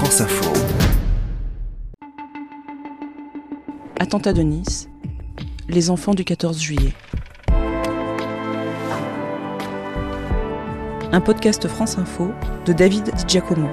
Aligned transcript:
France 0.00 0.22
Info. 0.22 0.50
Attentat 3.98 4.32
de 4.32 4.40
Nice. 4.40 4.88
Les 5.68 5.90
enfants 5.90 6.14
du 6.14 6.24
14 6.24 6.58
juillet. 6.58 6.94
Un 11.12 11.20
podcast 11.20 11.68
France 11.68 11.98
Info 11.98 12.30
de 12.64 12.72
David 12.72 13.14
Di 13.14 13.24
Giacomo. 13.28 13.68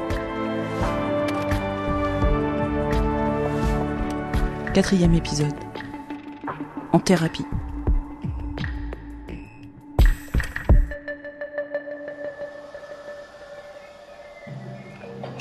Quatrième 4.73 5.13
épisode. 5.13 5.55
En 6.91 6.99
thérapie. 6.99 7.45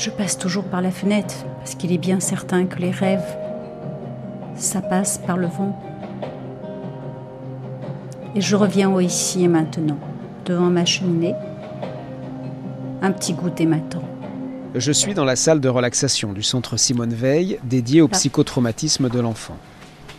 Je 0.06 0.12
passe 0.12 0.38
toujours 0.38 0.62
par 0.62 0.82
la 0.82 0.92
fenêtre 0.92 1.34
parce 1.58 1.74
qu'il 1.74 1.90
est 1.90 1.98
bien 1.98 2.20
certain 2.20 2.66
que 2.66 2.78
les 2.78 2.92
rêves, 2.92 3.36
ça 4.54 4.80
passe 4.80 5.18
par 5.18 5.36
le 5.36 5.48
vent. 5.48 5.76
Et 8.36 8.40
je 8.40 8.54
reviens 8.54 8.88
au 8.88 9.00
ici 9.00 9.42
et 9.42 9.48
maintenant, 9.48 9.98
devant 10.44 10.70
ma 10.70 10.84
cheminée. 10.84 11.34
Un 13.02 13.10
petit 13.10 13.32
goûter 13.32 13.66
m'attend. 13.66 14.04
Je 14.76 14.92
suis 14.92 15.12
dans 15.12 15.24
la 15.24 15.34
salle 15.34 15.58
de 15.58 15.68
relaxation 15.68 16.32
du 16.32 16.44
centre 16.44 16.76
Simone 16.76 17.12
Veil 17.12 17.58
dédié 17.64 18.00
au 18.00 18.06
psychotraumatisme 18.06 19.08
de 19.08 19.18
l'enfant. 19.18 19.56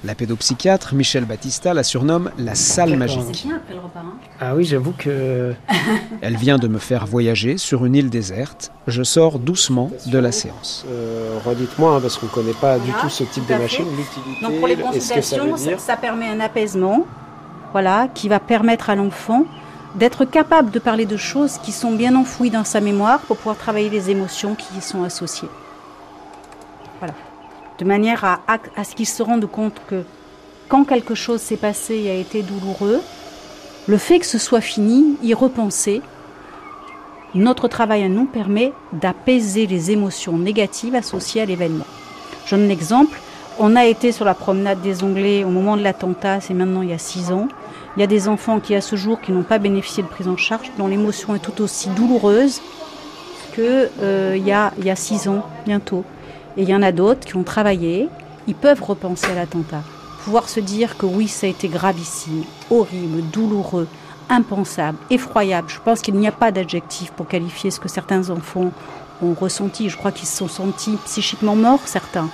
La 0.04 0.14
pédopsychiatre 0.14 0.94
Michel 0.94 1.26
Battista 1.26 1.74
la 1.74 1.84
surnomme 1.84 2.32
la 2.38 2.54
salle 2.56 2.96
magique. 2.98 3.44
bien 3.46 3.56
après 3.58 3.74
le 3.74 3.80
repas. 3.80 4.00
hein 4.00 4.14
Ah 4.40 4.56
oui, 4.56 4.64
j'avoue 4.64 4.94
que 4.98 5.54
Elle 6.22 6.38
vient 6.38 6.58
de 6.60 6.68
me 6.68 6.78
faire 6.78 7.08
voyager 7.08 7.58
sur 7.58 7.84
une 7.84 7.96
île 7.96 8.10
déserte. 8.10 8.72
Je 8.86 9.02
sors 9.04 9.40
doucement 9.40 9.92
de 10.06 10.18
la 10.20 10.32
séance. 10.32 10.86
Euh, 10.88 11.40
redites-moi, 11.44 11.96
hein, 11.96 12.00
parce 12.00 12.18
qu'on 12.18 12.28
ne 12.28 12.32
connaît 12.32 12.54
pas 12.54 12.78
du 12.78 12.92
tout 12.92 13.09
ce 13.09 13.23
type 13.23 13.45
tout 13.48 13.54
de 13.54 13.58
machine, 13.58 13.86
Donc 14.44 14.59
pour 14.59 14.67
les 14.67 14.76
que 14.76 14.81
consultations, 14.81 15.58
ça, 15.58 15.64
dire. 15.70 15.80
ça 15.80 15.98
permet 15.98 16.28
un 16.30 16.39
apaisement, 16.39 17.06
voilà, 17.72 18.08
qui 18.14 18.30
va 18.30 18.39
permettre 18.39 18.89
à 18.92 18.95
l'enfant 18.95 19.45
d'être 19.95 20.26
capable 20.26 20.70
de 20.70 20.78
parler 20.80 21.08
de 21.08 21.17
choses 21.17 21.58
qui 21.58 21.72
sont 21.72 21.92
bien 21.92 22.16
enfouies 22.16 22.52
dans 22.52 22.64
sa 22.64 22.82
mémoire 22.82 23.20
pour 23.22 23.38
pouvoir 23.38 23.58
travailler 23.58 23.89
les 23.89 24.11
émotions 24.11 24.54
qui 24.54 24.78
y 24.78 24.82
sont 24.82 25.04
associées. 25.04 25.50
Voilà. 27.00 27.16
De 27.80 27.86
manière 27.86 28.23
à, 28.23 28.83
ce 28.83 28.95
qu'il 28.95 29.06
se 29.06 29.22
rende 29.22 29.45
compte 29.45 29.80
que 29.88 30.03
quand 30.67 30.83
quelque 30.83 31.14
chose 31.14 31.42
s'est 31.42 31.58
passé 31.58 31.95
et 31.95 32.09
a 32.09 32.16
été 32.16 32.42
douloureux, 32.42 33.02
le 33.88 33.97
fait 33.97 34.20
que 34.20 34.25
ce 34.25 34.39
soit 34.39 34.61
fini, 34.61 35.16
y 35.22 35.33
repenser, 35.33 36.02
notre 37.36 37.67
travail 37.67 38.03
à 38.03 38.09
nous 38.09 38.25
permet 38.25 38.73
d'apaiser 38.94 39.67
les 39.67 39.92
émotions 39.92 40.38
négatives 40.38 40.95
associées 40.95 41.42
à 41.42 41.45
l'événement. 41.45 41.86
Je 42.45 42.55
donne 42.55 42.66
un 42.66 42.70
exemple. 42.70 43.20
On 43.59 43.75
a 43.75 43.86
été 43.86 44.11
sur 44.11 44.25
la 44.25 44.33
promenade 44.33 44.81
des 44.81 45.03
Onglets 45.03 45.44
au 45.44 45.50
moment 45.50 45.78
de 45.78 45.83
l'attentat, 45.83 46.42
c'est 46.42 46.53
maintenant 46.53 46.81
il 46.81 46.89
y 46.89 46.94
a 46.94 46.98
six 46.98 47.31
ans. 47.31 47.48
Il 47.95 48.00
y 48.00 48.03
a 48.03 48.08
des 48.08 48.28
enfants 48.28 48.59
qui, 48.59 48.75
à 48.75 48.81
ce 48.81 48.95
jour, 48.95 49.22
qui 49.22 49.31
n'ont 49.31 49.44
pas 49.44 49.58
bénéficié 49.59 50.03
de 50.03 50.08
prise 50.08 50.28
en 50.28 50.38
charge, 50.38 50.72
dont 50.78 50.88
l'émotion 50.88 51.36
est 51.36 51.39
tout 51.39 51.61
aussi 51.61 51.89
douloureuse 51.89 52.61
que 53.53 53.89
euh, 54.02 54.38
y 54.38 54.52
a 54.52 54.95
six 54.95 55.28
ans, 55.28 55.44
bientôt. 55.66 56.03
Et 56.58 56.63
il 56.63 56.69
y 56.69 56.75
en 56.75 56.81
a 56.81 56.91
d'autres 56.91 57.25
qui 57.25 57.36
ont 57.36 57.44
travaillé, 57.44 58.09
ils 58.47 58.55
peuvent 58.55 58.83
repenser 58.83 59.27
à 59.27 59.36
l'attentat. 59.36 59.83
Pouvoir 60.23 60.50
se 60.50 60.59
dire 60.59 60.97
que 60.97 61.05
oui, 61.05 61.27
ça 61.27 61.47
a 61.47 61.49
été 61.49 61.67
gravissime, 61.67 62.44
horrible, 62.72 63.22
douloureux, 63.31 63.88
impensable, 64.30 64.97
effroyable. 65.09 65.69
Je 65.69 65.80
pense 65.80 66.02
qu'il 66.02 66.16
n'y 66.16 66.27
a 66.27 66.31
pas 66.31 66.52
d'adjectif 66.52 67.11
pour 67.11 67.27
qualifier 67.27 67.72
ce 67.72 67.80
que 67.80 67.88
certains 67.88 68.30
enfants 68.30 68.72
ont 69.22 69.33
ressenti. 69.33 69.89
Je 69.89 69.97
crois 69.97 70.11
qu'ils 70.11 70.27
se 70.27 70.38
sont 70.38 70.47
sentis 70.47 70.97
psychiquement 71.05 71.55
morts, 71.55 71.86
certains. 71.86 72.30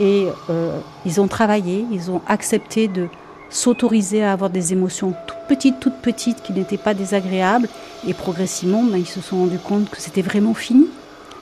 Et 0.00 0.28
euh, 0.48 0.78
ils 1.04 1.20
ont 1.20 1.28
travaillé, 1.28 1.84
ils 1.90 2.10
ont 2.10 2.22
accepté 2.26 2.88
de 2.88 3.08
s'autoriser 3.50 4.22
à 4.24 4.32
avoir 4.32 4.50
des 4.50 4.72
émotions 4.72 5.14
toutes 5.26 5.46
petites, 5.48 5.80
toutes 5.80 6.00
petites, 6.00 6.42
qui 6.42 6.52
n'étaient 6.52 6.78
pas 6.78 6.94
désagréables. 6.94 7.68
Et 8.06 8.14
progressivement, 8.14 8.82
ben, 8.84 8.96
ils 8.96 9.06
se 9.06 9.20
sont 9.20 9.38
rendus 9.38 9.58
compte 9.58 9.90
que 9.90 10.00
c'était 10.00 10.22
vraiment 10.22 10.54
fini, 10.54 10.86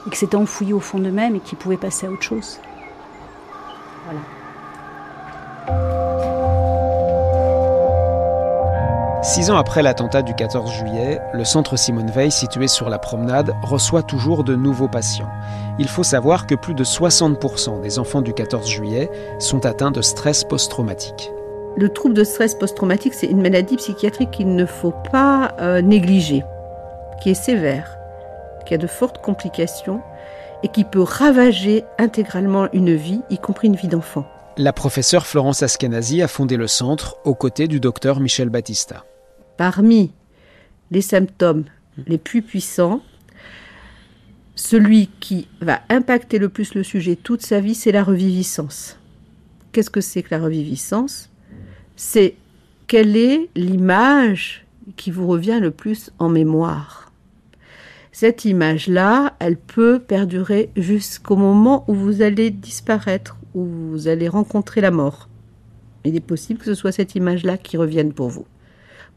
et 0.05 0.09
que 0.09 0.17
c'était 0.17 0.35
enfoui 0.35 0.73
au 0.73 0.79
fond 0.79 0.99
d'eux-mêmes 0.99 1.35
et 1.35 1.39
qu'ils 1.39 1.57
pouvaient 1.57 1.77
passer 1.77 2.07
à 2.07 2.11
autre 2.11 2.23
chose. 2.23 2.59
Voilà. 4.05 4.21
Six 9.23 9.51
ans 9.51 9.57
après 9.57 9.83
l'attentat 9.83 10.23
du 10.23 10.33
14 10.33 10.71
juillet, 10.71 11.19
le 11.31 11.45
centre 11.45 11.77
Simone 11.77 12.09
Veil, 12.09 12.31
situé 12.31 12.67
sur 12.67 12.89
la 12.89 12.97
promenade, 12.97 13.53
reçoit 13.61 14.01
toujours 14.01 14.43
de 14.43 14.55
nouveaux 14.55 14.87
patients. 14.87 15.29
Il 15.77 15.87
faut 15.87 16.03
savoir 16.03 16.47
que 16.47 16.55
plus 16.55 16.73
de 16.73 16.83
60% 16.83 17.81
des 17.81 17.99
enfants 17.99 18.21
du 18.21 18.33
14 18.33 18.67
juillet 18.67 19.11
sont 19.37 19.67
atteints 19.67 19.91
de 19.91 20.01
stress 20.01 20.43
post-traumatique. 20.43 21.31
Le 21.77 21.89
trouble 21.89 22.15
de 22.15 22.23
stress 22.23 22.55
post-traumatique, 22.55 23.13
c'est 23.13 23.27
une 23.27 23.43
maladie 23.43 23.77
psychiatrique 23.77 24.31
qu'il 24.31 24.55
ne 24.55 24.65
faut 24.65 24.93
pas 25.11 25.53
euh, 25.59 25.81
négliger, 25.81 26.43
qui 27.21 27.29
est 27.29 27.35
sévère, 27.35 28.00
qui 28.65 28.73
a 28.73 28.77
de 28.77 28.87
fortes 28.87 29.21
complications 29.21 30.01
et 30.63 30.67
qui 30.67 30.83
peut 30.83 31.01
ravager 31.01 31.83
intégralement 31.97 32.71
une 32.73 32.95
vie, 32.95 33.21
y 33.29 33.37
compris 33.37 33.67
une 33.67 33.75
vie 33.75 33.87
d'enfant. 33.87 34.25
La 34.57 34.73
professeure 34.73 35.25
Florence 35.25 35.63
Askenazi 35.63 36.21
a 36.21 36.27
fondé 36.27 36.57
le 36.57 36.67
centre 36.67 37.17
aux 37.23 37.35
côtés 37.35 37.67
du 37.67 37.79
docteur 37.79 38.19
Michel 38.19 38.49
Battista. 38.49 39.05
Parmi 39.57 40.11
les 40.91 41.01
symptômes 41.01 41.65
les 42.05 42.17
plus 42.17 42.41
puissants, 42.41 43.01
celui 44.55 45.07
qui 45.19 45.47
va 45.61 45.81
impacter 45.89 46.37
le 46.37 46.49
plus 46.49 46.75
le 46.75 46.83
sujet 46.83 47.15
toute 47.15 47.41
sa 47.41 47.59
vie, 47.59 47.75
c'est 47.75 47.91
la 47.91 48.03
reviviscence. 48.03 48.97
Qu'est-ce 49.71 49.89
que 49.89 50.01
c'est 50.01 50.21
que 50.21 50.35
la 50.35 50.41
reviviscence? 50.41 51.29
C'est 51.95 52.35
quelle 52.87 53.15
est 53.15 53.49
l'image 53.55 54.65
qui 54.97 55.11
vous 55.11 55.27
revient 55.27 55.59
le 55.61 55.71
plus 55.71 56.11
en 56.19 56.29
mémoire. 56.29 57.10
Cette 58.21 58.45
image-là, 58.45 59.33
elle 59.39 59.57
peut 59.57 59.97
perdurer 59.97 60.69
jusqu'au 60.75 61.35
moment 61.35 61.83
où 61.87 61.95
vous 61.95 62.21
allez 62.21 62.51
disparaître, 62.51 63.35
où 63.55 63.65
vous 63.65 64.07
allez 64.07 64.27
rencontrer 64.27 64.79
la 64.79 64.91
mort. 64.91 65.27
Il 66.05 66.15
est 66.15 66.19
possible 66.19 66.59
que 66.59 66.67
ce 66.67 66.75
soit 66.75 66.91
cette 66.91 67.15
image-là 67.15 67.57
qui 67.57 67.77
revienne 67.77 68.13
pour 68.13 68.29
vous. 68.29 68.45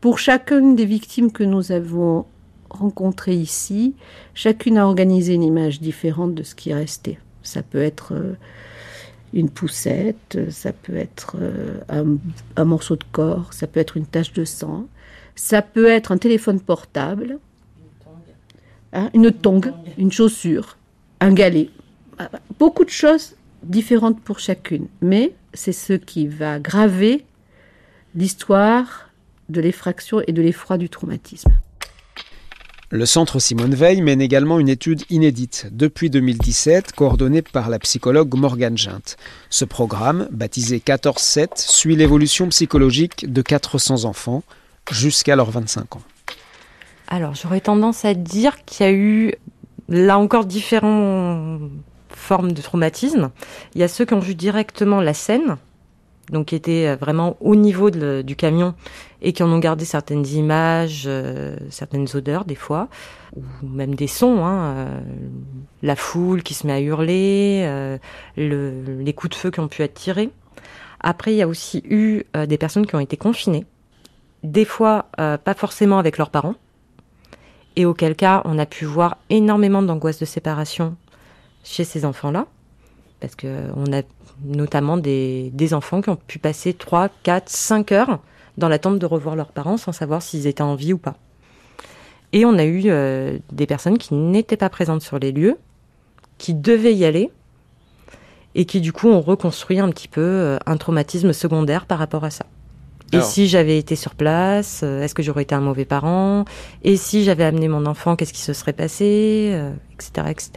Pour 0.00 0.18
chacune 0.18 0.74
des 0.74 0.86
victimes 0.86 1.32
que 1.32 1.44
nous 1.44 1.70
avons 1.70 2.24
rencontrées 2.70 3.34
ici, 3.34 3.94
chacune 4.32 4.78
a 4.78 4.86
organisé 4.86 5.34
une 5.34 5.42
image 5.42 5.82
différente 5.82 6.34
de 6.34 6.42
ce 6.42 6.54
qui 6.54 6.70
est 6.70 6.74
resté. 6.74 7.18
Ça 7.42 7.62
peut 7.62 7.82
être 7.82 8.14
euh, 8.14 8.32
une 9.34 9.50
poussette, 9.50 10.38
ça 10.48 10.72
peut 10.72 10.96
être 10.96 11.36
euh, 11.38 12.16
un 12.56 12.64
morceau 12.64 12.96
de 12.96 13.04
corps, 13.12 13.52
ça 13.52 13.66
peut 13.66 13.80
être 13.80 13.98
une 13.98 14.06
tache 14.06 14.32
de 14.32 14.46
sang, 14.46 14.86
ça 15.34 15.60
peut 15.60 15.88
être 15.88 16.10
un 16.10 16.16
téléphone 16.16 16.58
portable, 16.58 17.38
hein, 18.94 19.10
une 19.14 19.30
tongue, 19.32 19.72
une 19.98 20.12
chaussure, 20.12 20.76
un 21.20 21.32
galet. 21.32 21.70
Beaucoup 22.58 22.84
de 22.84 22.90
choses 22.90 23.34
différentes 23.62 24.20
pour 24.20 24.38
chacune, 24.38 24.86
mais 25.00 25.34
c'est 25.52 25.72
ce 25.72 25.94
qui 25.94 26.26
va 26.26 26.58
graver 26.58 27.24
l'histoire 28.14 29.10
de 29.48 29.60
l'effraction 29.60 30.22
et 30.26 30.32
de 30.32 30.42
l'effroi 30.42 30.78
du 30.78 30.88
traumatisme. 30.88 31.50
Le 32.90 33.06
centre 33.06 33.40
Simone 33.40 33.74
Veil 33.74 34.02
mène 34.02 34.20
également 34.20 34.60
une 34.60 34.68
étude 34.68 35.02
inédite 35.10 35.66
depuis 35.72 36.10
2017, 36.10 36.92
coordonnée 36.92 37.42
par 37.42 37.68
la 37.68 37.80
psychologue 37.80 38.36
Morgane 38.36 38.78
Gint. 38.78 39.16
Ce 39.50 39.64
programme, 39.64 40.28
baptisé 40.30 40.78
14-7, 40.78 41.48
suit 41.56 41.96
l'évolution 41.96 42.48
psychologique 42.50 43.32
de 43.32 43.42
400 43.42 44.04
enfants 44.04 44.44
jusqu'à 44.92 45.34
leurs 45.34 45.50
25 45.50 45.96
ans. 45.96 46.02
Alors, 47.08 47.34
j'aurais 47.34 47.60
tendance 47.60 48.04
à 48.04 48.14
dire 48.14 48.64
qu'il 48.64 48.86
y 48.86 48.88
a 48.88 48.92
eu, 48.92 49.34
là 49.88 50.18
encore, 50.18 50.44
différentes 50.44 51.70
formes 52.08 52.52
de 52.52 52.62
traumatisme. 52.62 53.30
Il 53.74 53.80
y 53.80 53.84
a 53.84 53.88
ceux 53.88 54.04
qui 54.04 54.14
ont 54.14 54.20
vu 54.20 54.34
directement 54.34 55.00
la 55.00 55.14
scène, 55.14 55.56
donc 56.30 56.46
qui 56.46 56.54
étaient 56.54 56.96
vraiment 56.96 57.36
au 57.40 57.54
niveau 57.54 57.90
du 57.90 58.36
camion 58.36 58.74
et 59.20 59.32
qui 59.32 59.42
en 59.42 59.50
ont 59.50 59.58
gardé 59.58 59.84
certaines 59.84 60.26
images, 60.26 61.04
euh, 61.06 61.56
certaines 61.70 62.06
odeurs 62.14 62.44
des 62.44 62.54
fois, 62.54 62.88
ou 63.36 63.66
même 63.66 63.94
des 63.94 64.06
sons, 64.06 64.44
hein, 64.44 64.62
euh, 64.64 65.00
la 65.82 65.96
foule 65.96 66.42
qui 66.42 66.54
se 66.54 66.66
met 66.66 66.72
à 66.72 66.80
hurler, 66.80 67.64
euh, 67.66 67.98
le, 68.36 68.98
les 69.00 69.12
coups 69.12 69.30
de 69.30 69.34
feu 69.34 69.50
qui 69.50 69.60
ont 69.60 69.68
pu 69.68 69.82
être 69.82 69.94
tirés. 69.94 70.30
Après, 71.00 71.34
il 71.34 71.36
y 71.36 71.42
a 71.42 71.48
aussi 71.48 71.82
eu 71.88 72.24
euh, 72.36 72.46
des 72.46 72.56
personnes 72.56 72.86
qui 72.86 72.94
ont 72.96 73.00
été 73.00 73.18
confinées, 73.18 73.66
des 74.42 74.64
fois 74.64 75.06
euh, 75.20 75.36
pas 75.36 75.54
forcément 75.54 75.98
avec 75.98 76.16
leurs 76.16 76.30
parents, 76.30 76.54
et 77.76 77.86
auquel 77.86 78.14
cas 78.14 78.42
on 78.44 78.58
a 78.58 78.66
pu 78.66 78.84
voir 78.84 79.18
énormément 79.30 79.82
d'angoisse 79.82 80.18
de 80.18 80.24
séparation 80.24 80.96
chez 81.62 81.84
ces 81.84 82.04
enfants-là, 82.04 82.46
parce 83.20 83.34
que 83.34 83.68
on 83.76 83.92
a 83.92 84.02
notamment 84.44 84.96
des, 84.96 85.50
des 85.54 85.74
enfants 85.74 86.02
qui 86.02 86.10
ont 86.10 86.16
pu 86.16 86.38
passer 86.38 86.74
3, 86.74 87.08
4, 87.22 87.48
5 87.48 87.92
heures 87.92 88.20
dans 88.58 88.68
l'attente 88.68 88.98
de 88.98 89.06
revoir 89.06 89.36
leurs 89.36 89.52
parents 89.52 89.76
sans 89.76 89.92
savoir 89.92 90.22
s'ils 90.22 90.46
étaient 90.46 90.62
en 90.62 90.74
vie 90.74 90.92
ou 90.92 90.98
pas. 90.98 91.16
Et 92.32 92.44
on 92.44 92.58
a 92.58 92.64
eu 92.64 92.82
euh, 92.86 93.38
des 93.52 93.66
personnes 93.66 93.98
qui 93.98 94.14
n'étaient 94.14 94.56
pas 94.56 94.68
présentes 94.68 95.02
sur 95.02 95.18
les 95.18 95.32
lieux, 95.32 95.56
qui 96.38 96.54
devaient 96.54 96.94
y 96.94 97.04
aller 97.04 97.30
et 98.56 98.64
qui 98.64 98.80
du 98.80 98.92
coup 98.92 99.08
ont 99.08 99.20
reconstruit 99.20 99.80
un 99.80 99.90
petit 99.90 100.08
peu 100.08 100.20
euh, 100.20 100.58
un 100.66 100.76
traumatisme 100.76 101.32
secondaire 101.32 101.86
par 101.86 101.98
rapport 101.98 102.24
à 102.24 102.30
ça. 102.30 102.46
Et 103.14 103.18
Alors. 103.18 103.28
si 103.28 103.46
j'avais 103.46 103.78
été 103.78 103.94
sur 103.94 104.16
place, 104.16 104.80
euh, 104.82 105.00
est-ce 105.00 105.14
que 105.14 105.22
j'aurais 105.22 105.42
été 105.42 105.54
un 105.54 105.60
mauvais 105.60 105.84
parent? 105.84 106.44
Et 106.82 106.96
si 106.96 107.22
j'avais 107.22 107.44
amené 107.44 107.68
mon 107.68 107.86
enfant, 107.86 108.16
qu'est-ce 108.16 108.32
qui 108.32 108.40
se 108.40 108.52
serait 108.52 108.72
passé? 108.72 109.50
Euh, 109.52 109.72
Etc. 109.92 110.26
etc. 110.28 110.50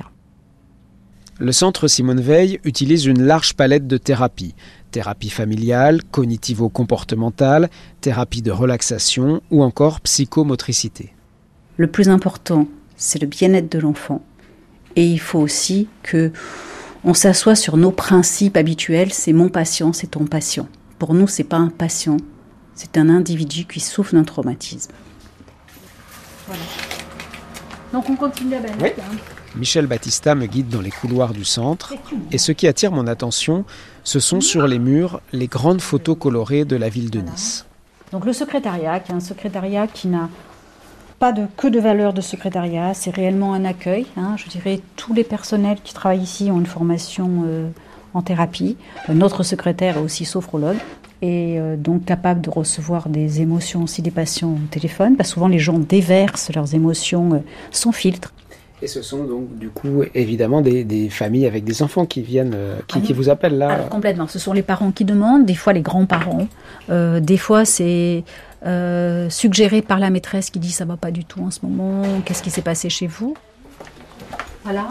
Le 1.38 1.51
centre 1.51 1.88
Simone 1.88 2.19
Veil 2.19 2.59
utilise 2.63 3.06
une 3.06 3.21
large 3.21 3.54
palette 3.54 3.86
de 3.86 3.98
thérapies. 3.98 4.56
Thérapie 4.89 5.30
familiale, 5.30 6.01
cognitivo-comportementale, 6.09 7.69
thérapie 8.01 8.42
de 8.42 8.50
relaxation 8.50 9.42
ou 9.51 9.62
encore 9.62 10.01
psychomotricité. 10.01 11.13
Le 11.75 11.86
plus 11.86 12.09
important, 12.09 12.68
c'est 12.95 13.21
le 13.21 13.27
bien-être 13.27 13.71
de 13.71 13.77
l'enfant. 13.77 14.24
Et 14.95 15.06
il 15.06 15.19
faut 15.19 15.38
aussi 15.38 15.88
que 16.01 16.31
on 17.04 17.13
s'assoie 17.13 17.54
sur 17.54 17.77
nos 17.77 17.92
principes 17.92 18.57
habituels. 18.57 19.13
C'est 19.13 19.33
mon 19.33 19.50
patient, 19.50 19.94
c'est 19.94 20.07
ton 20.07 20.25
patient. 20.25 20.68
Pour 20.98 21.13
nous, 21.13 21.27
c'est 21.27 21.44
pas 21.44 21.57
un 21.57 21.69
patient, 21.69 22.18
c'est 22.77 22.97
un 22.97 23.09
individu 23.09 23.65
qui 23.65 23.79
souffre 23.79 24.13
d'un 24.13 24.24
traumatisme. 24.24 24.91
Voilà. 26.47 26.62
Donc 27.91 28.09
on 28.09 28.15
continue 28.15 28.51
la 28.51 28.59
balade. 28.59 28.77
Oui. 28.81 28.89
Michel 29.56 29.88
Battista 29.88 30.35
me 30.35 30.45
guide 30.45 30.69
dans 30.69 30.81
les 30.81 30.91
couloirs 30.91 31.33
du 31.33 31.44
centre 31.44 31.94
et 32.31 32.38
ce 32.38 32.51
qui 32.51 32.68
attire 32.68 32.91
mon 32.91 33.07
attention, 33.07 33.65
ce 34.03 34.19
sont 34.19 34.39
sur 34.39 34.68
les 34.68 34.77
murs 34.77 35.19
les 35.33 35.47
grandes 35.47 35.81
photos 35.81 36.15
colorées 36.19 36.63
de 36.65 36.75
la 36.75 36.89
ville 36.89 37.09
de 37.09 37.21
Nice. 37.21 37.65
Donc 38.12 38.25
le 38.25 38.33
secrétariat, 38.33 39.00
qui 39.00 39.12
est 39.12 39.15
un 39.15 39.19
secrétariat 39.19 39.88
qui 39.88 40.07
n'a 40.09 40.30
pas 41.18 41.31
de, 41.31 41.47
que 41.57 41.68
de 41.68 41.80
valeur 41.80 42.13
de 42.13 42.21
secrétariat, 42.21 42.94
c'est 42.94 43.09
réellement 43.09 43.53
un 43.56 43.65
accueil. 43.65 44.06
hein. 44.18 44.35
Je 44.38 44.47
dirais 44.47 44.81
tous 44.95 45.13
les 45.15 45.23
personnels 45.23 45.80
qui 45.83 45.95
travaillent 45.95 46.21
ici 46.21 46.51
ont 46.51 46.59
une 46.59 46.68
formation 46.68 47.44
euh, 47.47 47.68
en 48.13 48.21
thérapie. 48.21 48.77
Euh, 49.09 49.13
Notre 49.13 49.41
secrétaire 49.41 49.97
est 49.97 50.01
aussi 50.01 50.25
sophrologue 50.25 50.77
et 51.21 51.59
euh, 51.59 51.75
donc 51.75 52.05
capable 52.05 52.41
de 52.41 52.49
recevoir 52.49 53.09
des 53.09 53.41
émotions 53.41 53.83
aussi 53.83 54.01
des 54.01 54.11
patients 54.11 54.51
au 54.51 54.67
téléphone. 54.69 55.15
Parce 55.15 55.29
que 55.29 55.33
souvent 55.33 55.47
les 55.47 55.59
gens 55.59 55.79
déversent 55.79 56.51
leurs 56.53 56.75
émotions 56.75 57.33
euh, 57.33 57.39
sans 57.71 57.91
filtre. 57.91 58.33
Et 58.81 58.87
ce 58.87 59.01
sont 59.01 59.23
donc 59.23 59.57
du 59.57 59.69
coup 59.69 60.03
évidemment 60.13 60.61
des, 60.61 60.83
des 60.83 61.09
familles 61.09 61.47
avec 61.47 61.63
des 61.63 61.81
enfants 61.81 62.05
qui 62.05 62.21
viennent, 62.21 62.53
euh, 62.55 62.77
qui, 62.87 62.95
Ah 62.95 62.99
oui. 63.01 63.07
qui 63.07 63.13
vous 63.13 63.29
appellent 63.29 63.57
là. 63.57 63.69
Alors 63.69 63.89
complètement, 63.89 64.27
ce 64.27 64.37
sont 64.37 64.53
les 64.53 64.61
parents 64.61 64.91
qui 64.91 65.03
demandent, 65.05 65.45
des 65.45 65.55
fois 65.55 65.73
les 65.73 65.81
grands-parents, 65.81 66.47
des 66.89 67.37
fois 67.37 67.65
c'est 67.65 68.23
suggéré 69.29 69.81
par 69.81 69.97
la 69.99 70.09
maîtresse 70.11 70.51
qui 70.51 70.59
dit 70.59 70.71
ça 70.71 70.85
va 70.85 70.97
pas 70.97 71.09
du 71.09 71.25
tout 71.25 71.41
en 71.41 71.49
ce 71.49 71.59
moment, 71.63 72.03
qu'est-ce 72.23 72.43
qui 72.43 72.51
s'est 72.51 72.61
passé 72.61 72.89
chez 72.89 73.07
vous? 73.07 73.35
Voilà. 74.63 74.87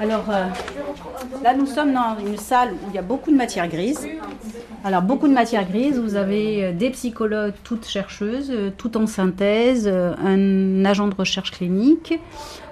Alors 0.00 0.30
euh, 0.30 0.46
là 1.42 1.54
nous 1.54 1.66
sommes 1.66 1.92
dans 1.92 2.16
une 2.24 2.36
salle 2.36 2.72
où 2.72 2.90
il 2.90 2.94
y 2.94 2.98
a 2.98 3.02
beaucoup 3.02 3.32
de 3.32 3.36
matière 3.36 3.68
grise. 3.68 4.06
Alors 4.84 5.02
beaucoup 5.02 5.26
de 5.26 5.32
matière 5.32 5.68
grise, 5.68 5.98
vous 5.98 6.14
avez 6.14 6.66
euh, 6.66 6.72
des 6.72 6.90
psychologues 6.90 7.54
toutes 7.64 7.86
chercheuses, 7.86 8.50
euh, 8.52 8.70
toutes 8.76 8.94
en 8.94 9.08
synthèse, 9.08 9.88
un 9.88 10.84
agent 10.84 11.08
de 11.08 11.16
recherche 11.16 11.50
clinique. 11.50 12.14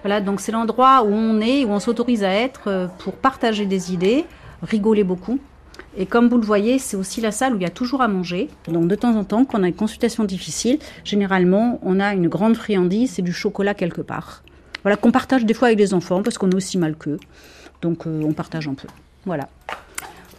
Voilà, 0.02 0.20
donc 0.20 0.40
c'est 0.40 0.52
l'endroit 0.52 1.02
où 1.02 1.12
on 1.12 1.40
est, 1.40 1.64
où 1.64 1.70
on 1.70 1.81
s'autorise 1.81 2.23
à 2.23 2.31
être 2.31 2.88
pour 2.99 3.14
partager 3.14 3.67
des 3.67 3.93
idées, 3.93 4.25
rigoler 4.62 5.02
beaucoup. 5.02 5.40
Et 5.99 6.06
comme 6.06 6.29
vous 6.29 6.38
le 6.38 6.46
voyez, 6.46 6.79
c'est 6.79 6.96
aussi 6.96 7.20
la 7.20 7.32
salle 7.32 7.55
où 7.55 7.56
il 7.56 7.62
y 7.62 7.67
a 7.67 7.70
toujours 7.70 8.02
à 8.02 8.08
manger. 8.08 8.49
Donc 8.69 8.87
de 8.87 8.94
temps 8.94 9.17
en 9.17 9.25
temps, 9.25 9.44
quand 9.44 9.58
on 9.58 9.64
a 9.64 9.69
une 9.69 9.75
consultation 9.75 10.22
difficile, 10.22 10.79
généralement, 11.02 11.81
on 11.82 11.99
a 11.99 12.14
une 12.14 12.29
grande 12.29 12.56
friandise 12.56 13.19
et 13.19 13.22
du 13.22 13.32
chocolat 13.32 13.75
quelque 13.75 14.02
part. 14.02 14.43
Voilà, 14.86 14.96
qu'on 14.96 15.10
partage 15.10 15.44
des 15.44 15.52
fois 15.52 15.66
avec 15.66 15.80
les 15.80 15.94
enfants 15.94 16.22
parce 16.22 16.38
qu'on 16.38 16.48
est 16.48 16.54
aussi 16.54 16.78
mal 16.78 16.94
qu'eux. 16.94 17.18
Donc 17.82 18.06
euh, 18.06 18.22
on 18.24 18.32
partage 18.32 18.68
un 18.68 18.74
peu. 18.74 18.86
Voilà. 19.24 19.48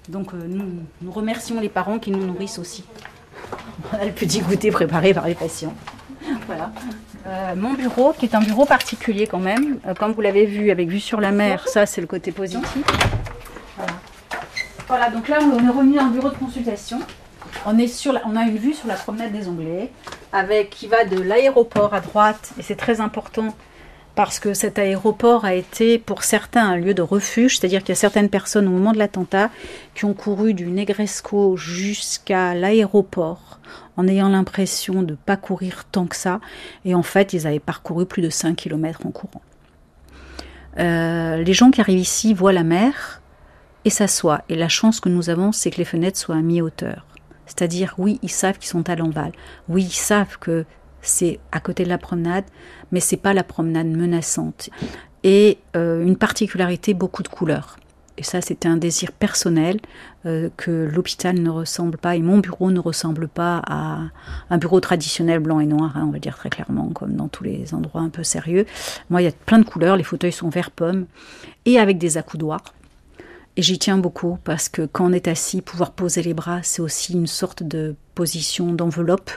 Donc 0.08 0.34
euh, 0.34 0.38
nous, 0.48 0.64
nous 1.02 1.12
remercions 1.12 1.60
les 1.60 1.68
parents 1.68 2.00
qui 2.00 2.12
nous 2.12 2.26
nourrissent 2.26 2.58
aussi. 2.58 2.86
Voilà 3.90 4.06
le 4.06 4.14
petit 4.14 4.40
goûter 4.40 4.72
préparé 4.72 5.14
par 5.14 5.28
les 5.28 5.36
patients. 5.36 5.74
Voilà. 6.46 6.72
Euh, 7.28 7.56
mon 7.58 7.74
bureau, 7.74 8.14
qui 8.18 8.24
est 8.24 8.36
un 8.36 8.40
bureau 8.40 8.64
particulier 8.64 9.28
quand 9.28 9.42
même, 9.42 9.80
comme 10.00 10.14
vous 10.14 10.22
l'avez 10.22 10.46
vu, 10.46 10.72
avec 10.72 10.88
vue 10.88 11.02
sur 11.02 11.20
la 11.20 11.32
mer, 11.32 11.68
ça 11.68 11.86
c'est 11.86 12.00
le 12.00 12.08
côté 12.08 12.32
positif. 12.32 12.86
Voilà. 13.76 13.92
Voilà, 14.88 15.10
donc 15.10 15.28
là 15.28 15.40
on 15.42 15.62
est 15.62 15.70
revenu 15.70 15.98
dans 15.98 16.06
le 16.06 16.12
bureau 16.12 16.30
de 16.30 16.36
consultation. 16.36 17.02
On, 17.66 17.78
est 17.78 17.88
sur 17.88 18.18
on 18.26 18.38
a 18.38 18.44
une 18.44 18.56
vue 18.56 18.74
sur 18.74 18.88
la 18.88 18.96
promenade 18.96 19.34
des 19.34 19.50
Anglais, 19.50 19.92
avec 20.32 20.70
qui 20.70 20.88
va 20.88 21.04
de 21.04 21.22
l'aéroport 21.22 21.94
à 21.94 22.00
droite, 22.00 22.54
et 22.58 22.62
c'est 22.62 22.78
très 22.78 23.02
important 23.02 23.54
parce 24.18 24.40
que 24.40 24.56
cet 24.56 24.80
aéroport 24.80 25.46
a 25.46 25.54
été 25.54 26.00
pour 26.00 26.24
certains 26.24 26.68
un 26.68 26.76
lieu 26.76 26.96
de 26.96 27.04
refuge, 27.04 27.60
c'est-à-dire 27.60 27.82
qu'il 27.82 27.90
y 27.90 27.92
a 27.92 27.96
certaines 27.96 28.30
personnes 28.30 28.68
au 28.68 28.72
moment 28.72 28.92
de 28.92 28.98
l'attentat 28.98 29.52
qui 29.94 30.06
ont 30.06 30.16
couru 30.16 30.56
du 30.56 30.66
Negresco 30.66 31.56
jusqu'à 31.56 32.56
l'aéroport 32.56 33.60
en 33.96 34.08
ayant 34.08 34.30
l'impression 34.30 35.04
de 35.04 35.12
ne 35.12 35.16
pas 35.16 35.38
courir 35.38 35.86
tant 35.86 36.08
que 36.08 36.16
ça, 36.16 36.42
et 36.84 36.96
en 36.96 37.04
fait 37.04 37.34
ils 37.34 37.46
avaient 37.46 37.60
parcouru 37.60 38.08
plus 38.08 38.24
de 38.24 38.32
5 38.32 38.56
km 38.56 39.06
en 39.06 39.12
courant. 39.12 39.44
Euh, 40.80 41.38
les 41.38 41.54
gens 41.54 41.70
qui 41.70 41.80
arrivent 41.80 42.00
ici 42.00 42.34
voient 42.34 42.54
la 42.54 42.64
mer 42.64 43.22
et 43.86 43.92
s'assoient, 43.92 44.42
et 44.50 44.56
la 44.56 44.68
chance 44.68 45.00
que 45.00 45.10
nous 45.10 45.30
avons, 45.30 45.52
c'est 45.52 45.70
que 45.70 45.78
les 45.78 45.86
fenêtres 45.86 46.18
soient 46.18 46.38
à 46.38 46.42
mi-hauteur. 46.42 47.06
C'est-à-dire, 47.46 47.94
oui, 48.00 48.20
ils 48.24 48.32
savent 48.32 48.58
qu'ils 48.58 48.70
sont 48.70 48.90
à 48.90 48.96
l'enval, 48.96 49.32
oui, 49.70 49.84
ils 49.84 49.92
savent 49.92 50.40
que 50.40 50.66
c'est 51.08 51.40
à 51.52 51.60
côté 51.60 51.84
de 51.84 51.90
la 51.90 51.98
promenade, 51.98 52.46
mais 52.92 53.00
c'est 53.00 53.18
pas 53.18 53.34
la 53.34 53.44
promenade 53.44 53.88
menaçante. 53.88 54.70
Et 55.24 55.58
euh, 55.76 56.04
une 56.04 56.18
particularité, 56.18 56.94
beaucoup 56.94 57.24
de 57.24 57.28
couleurs. 57.28 57.78
Et 58.18 58.24
ça, 58.24 58.42
c'était 58.42 58.68
un 58.68 58.78
désir 58.78 59.12
personnel 59.12 59.80
euh, 60.26 60.50
que 60.58 60.90
l'hôpital 60.92 61.40
ne 61.40 61.50
ressemble 61.50 61.98
pas 61.98 62.16
et 62.16 62.22
mon 62.22 62.40
bureau 62.40 62.72
ne 62.72 62.80
ressemble 62.80 63.28
pas 63.28 63.62
à 63.68 64.00
un 64.50 64.58
bureau 64.58 64.80
traditionnel 64.80 65.40
blanc 65.40 65.60
et 65.60 65.68
noir, 65.68 65.96
hein, 65.96 66.06
on 66.08 66.12
va 66.12 66.18
dire 66.18 66.36
très 66.36 66.50
clairement, 66.50 66.90
comme 66.90 67.16
dans 67.16 67.28
tous 67.28 67.44
les 67.44 67.76
endroits 67.76 68.02
un 68.02 68.10
peu 68.10 68.24
sérieux. 68.24 68.66
Moi, 69.12 69.22
il 69.22 69.26
y 69.26 69.28
a 69.28 69.32
plein 69.32 69.60
de 69.60 69.66
couleurs, 69.66 69.98
les 69.98 70.04
fauteuils 70.04 70.32
sont 70.32 70.50
vert 70.50 70.72
pomme 70.72 71.06
et 71.66 71.80
avec 71.80 72.00
des 72.00 72.18
accoudoirs. 72.18 72.74
Et 73.56 73.62
j'y 73.62 73.78
tiens 73.80 73.98
beaucoup 73.98 74.38
parce 74.44 74.70
que 74.70 74.84
quand 74.86 75.10
on 75.10 75.14
est 75.14 75.28
assis, 75.28 75.62
pouvoir 75.62 75.92
poser 75.92 76.22
les 76.22 76.34
bras, 76.34 76.60
c'est 76.64 76.82
aussi 76.82 77.14
une 77.14 77.28
sorte 77.28 77.64
de 77.64 77.96
position 78.16 78.72
d'enveloppe. 78.72 79.32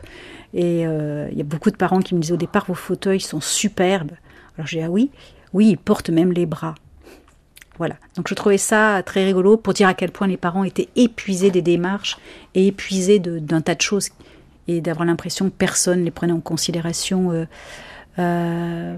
Et 0.54 0.86
euh, 0.86 1.28
il 1.30 1.38
y 1.38 1.40
a 1.40 1.44
beaucoup 1.44 1.70
de 1.70 1.76
parents 1.76 2.00
qui 2.00 2.14
me 2.14 2.20
disaient 2.20 2.34
au 2.34 2.38
départ, 2.38 2.64
vos 2.66 2.74
fauteuils 2.74 3.20
sont 3.20 3.40
superbes. 3.40 4.12
Alors 4.56 4.66
j'ai 4.66 4.78
dit, 4.78 4.84
ah 4.84 4.90
oui, 4.90 5.10
oui, 5.52 5.70
ils 5.70 5.78
portent 5.78 6.10
même 6.10 6.32
les 6.32 6.46
bras. 6.46 6.74
Voilà. 7.78 7.96
Donc 8.16 8.28
je 8.28 8.34
trouvais 8.34 8.58
ça 8.58 9.02
très 9.04 9.24
rigolo 9.24 9.56
pour 9.56 9.72
dire 9.72 9.88
à 9.88 9.94
quel 9.94 10.10
point 10.10 10.26
les 10.26 10.36
parents 10.36 10.64
étaient 10.64 10.88
épuisés 10.96 11.50
des 11.50 11.62
démarches 11.62 12.18
et 12.54 12.66
épuisés 12.66 13.18
d'un 13.18 13.62
tas 13.62 13.74
de 13.74 13.80
choses 13.80 14.10
et 14.68 14.80
d'avoir 14.80 15.06
l'impression 15.06 15.46
que 15.46 15.54
personne 15.54 16.04
les 16.04 16.10
prenait 16.10 16.32
en 16.32 16.40
considération 16.40 17.32
euh, 17.32 17.46
euh, 18.18 18.96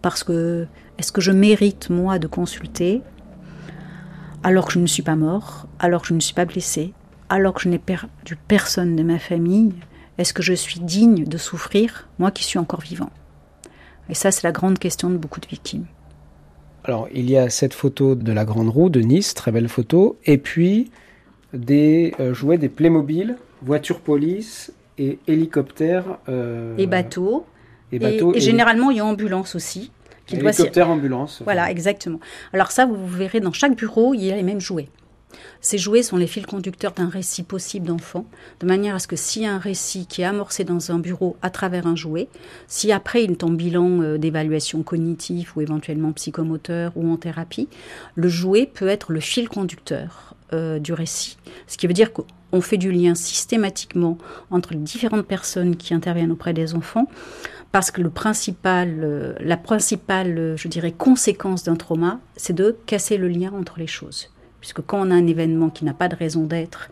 parce 0.00 0.24
que 0.24 0.66
est-ce 0.98 1.12
que 1.12 1.20
je 1.20 1.30
mérite 1.30 1.90
moi 1.90 2.18
de 2.18 2.26
consulter? 2.26 3.02
Alors 4.42 4.66
que 4.66 4.72
je 4.72 4.78
ne 4.78 4.86
suis 4.86 5.02
pas 5.02 5.16
mort, 5.16 5.66
alors 5.78 6.02
que 6.02 6.08
je 6.08 6.14
ne 6.14 6.20
suis 6.20 6.34
pas 6.34 6.44
blessé, 6.44 6.94
alors 7.28 7.52
que 7.52 7.60
je 7.60 7.68
n'ai 7.68 7.78
perdu 7.78 8.36
personne 8.48 8.96
de 8.96 9.02
ma 9.02 9.18
famille 9.18 9.74
Est-ce 10.18 10.32
que 10.32 10.42
je 10.42 10.54
suis 10.54 10.80
digne 10.80 11.24
de 11.24 11.36
souffrir, 11.38 12.08
moi 12.18 12.30
qui 12.30 12.44
suis 12.44 12.58
encore 12.58 12.80
vivant? 12.80 13.10
Et 14.08 14.14
ça, 14.14 14.30
c'est 14.30 14.44
la 14.44 14.52
grande 14.52 14.78
question 14.78 15.10
de 15.10 15.16
beaucoup 15.16 15.40
de 15.40 15.46
victimes. 15.46 15.86
Alors 16.84 17.08
il 17.12 17.28
y 17.28 17.36
a 17.36 17.50
cette 17.50 17.74
photo 17.74 18.14
de 18.14 18.32
la 18.32 18.44
Grande 18.44 18.68
Roue 18.68 18.90
de 18.90 19.00
Nice, 19.00 19.34
très 19.34 19.50
belle 19.50 19.68
photo, 19.68 20.18
et 20.24 20.38
puis 20.38 20.92
des 21.52 22.14
euh, 22.20 22.32
jouets, 22.32 22.58
des 22.58 22.68
Playmobil, 22.68 23.36
voitures 23.62 24.00
police 24.00 24.72
et 24.96 25.18
hélicoptères. 25.26 26.18
euh, 26.28 26.76
Et 26.78 26.86
bateaux, 26.86 27.44
Et 27.90 27.96
et, 27.96 27.98
bateaux. 27.98 28.32
et 28.34 28.40
généralement, 28.40 28.90
il 28.92 28.98
y 28.98 29.00
a 29.00 29.04
ambulance 29.04 29.56
aussi. 29.56 29.90
Qui 30.26 30.36
doit 30.38 30.50
hélicoptère 30.50 30.88
ambulance. 30.90 31.40
Voilà, 31.44 31.70
exactement. 31.70 32.18
Alors 32.52 32.70
ça, 32.72 32.86
vous 32.86 33.06
verrez, 33.06 33.40
dans 33.40 33.52
chaque 33.52 33.76
bureau, 33.76 34.14
il 34.14 34.24
y 34.24 34.32
a 34.32 34.36
les 34.36 34.42
mêmes 34.42 34.60
jouets. 34.60 34.88
Ces 35.60 35.78
jouets 35.78 36.02
sont 36.02 36.16
les 36.16 36.26
fils 36.26 36.46
conducteurs 36.46 36.92
d'un 36.92 37.08
récit 37.08 37.42
possible 37.42 37.86
d'enfant, 37.86 38.26
de 38.60 38.66
manière 38.66 38.94
à 38.94 38.98
ce 38.98 39.06
que 39.06 39.16
s'il 39.16 39.42
y 39.42 39.46
a 39.46 39.54
un 39.54 39.58
récit 39.58 40.06
qui 40.06 40.22
est 40.22 40.24
amorcé 40.24 40.64
dans 40.64 40.92
un 40.92 40.98
bureau 40.98 41.36
à 41.42 41.50
travers 41.50 41.86
un 41.86 41.96
jouet, 41.96 42.28
si 42.68 42.92
après 42.92 43.24
il 43.24 43.32
est 43.32 43.44
en 43.44 43.50
bilan 43.50 44.00
euh, 44.02 44.18
d'évaluation 44.18 44.82
cognitive 44.82 45.52
ou 45.56 45.60
éventuellement 45.60 46.12
psychomoteur 46.12 46.92
ou 46.96 47.10
en 47.10 47.16
thérapie, 47.16 47.68
le 48.14 48.28
jouet 48.28 48.70
peut 48.72 48.88
être 48.88 49.12
le 49.12 49.20
fil 49.20 49.48
conducteur 49.48 50.34
euh, 50.52 50.78
du 50.78 50.92
récit. 50.92 51.38
Ce 51.66 51.76
qui 51.76 51.86
veut 51.86 51.92
dire 51.92 52.12
qu'on 52.12 52.60
fait 52.60 52.76
du 52.76 52.92
lien 52.92 53.14
systématiquement 53.14 54.18
entre 54.50 54.72
les 54.72 54.78
différentes 54.78 55.26
personnes 55.26 55.76
qui 55.76 55.92
interviennent 55.92 56.32
auprès 56.32 56.52
des 56.52 56.74
enfants 56.74 57.08
parce 57.72 57.90
que 57.90 58.00
euh, 58.00 59.34
la 59.40 59.56
principale, 59.56 60.54
je 60.56 60.68
dirais, 60.68 60.92
conséquence 60.92 61.64
d'un 61.64 61.76
trauma, 61.76 62.20
c'est 62.36 62.54
de 62.54 62.76
casser 62.86 63.18
le 63.18 63.28
lien 63.28 63.52
entre 63.52 63.78
les 63.78 63.86
choses. 63.86 64.30
Puisque 64.66 64.84
quand 64.84 64.98
on 64.98 65.12
a 65.12 65.14
un 65.14 65.28
événement 65.28 65.70
qui 65.70 65.84
n'a 65.84 65.94
pas 65.94 66.08
de 66.08 66.16
raison 66.16 66.42
d'être 66.42 66.90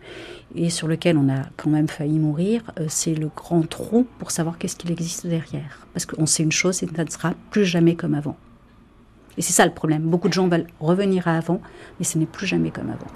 et 0.55 0.69
sur 0.69 0.87
lequel 0.87 1.17
on 1.17 1.27
a 1.27 1.41
quand 1.57 1.69
même 1.69 1.89
failli 1.89 2.19
mourir, 2.19 2.61
euh, 2.79 2.85
c'est 2.87 3.13
le 3.13 3.27
grand 3.27 3.67
trou 3.67 4.07
pour 4.17 4.31
savoir 4.31 4.57
qu'est-ce 4.57 4.77
qu'il 4.77 4.93
existe 4.93 5.27
derrière. 5.27 5.85
Parce 5.91 6.05
qu'on 6.05 6.25
sait 6.25 6.43
une 6.43 6.53
chose, 6.53 6.75
c'est 6.75 6.85
que 6.85 6.95
ça 6.95 7.03
ne 7.03 7.09
sera 7.09 7.33
plus 7.51 7.65
jamais 7.65 7.97
comme 7.97 8.13
avant. 8.13 8.37
Et 9.37 9.41
c'est 9.41 9.51
ça 9.51 9.65
le 9.65 9.73
problème. 9.73 10.03
Beaucoup 10.03 10.29
de 10.29 10.33
gens 10.33 10.47
veulent 10.47 10.67
revenir 10.79 11.27
à 11.27 11.35
avant, 11.35 11.59
mais 11.99 12.05
ce 12.05 12.17
n'est 12.17 12.25
plus 12.25 12.47
jamais 12.47 12.71
comme 12.71 12.89
avant. 12.89 13.07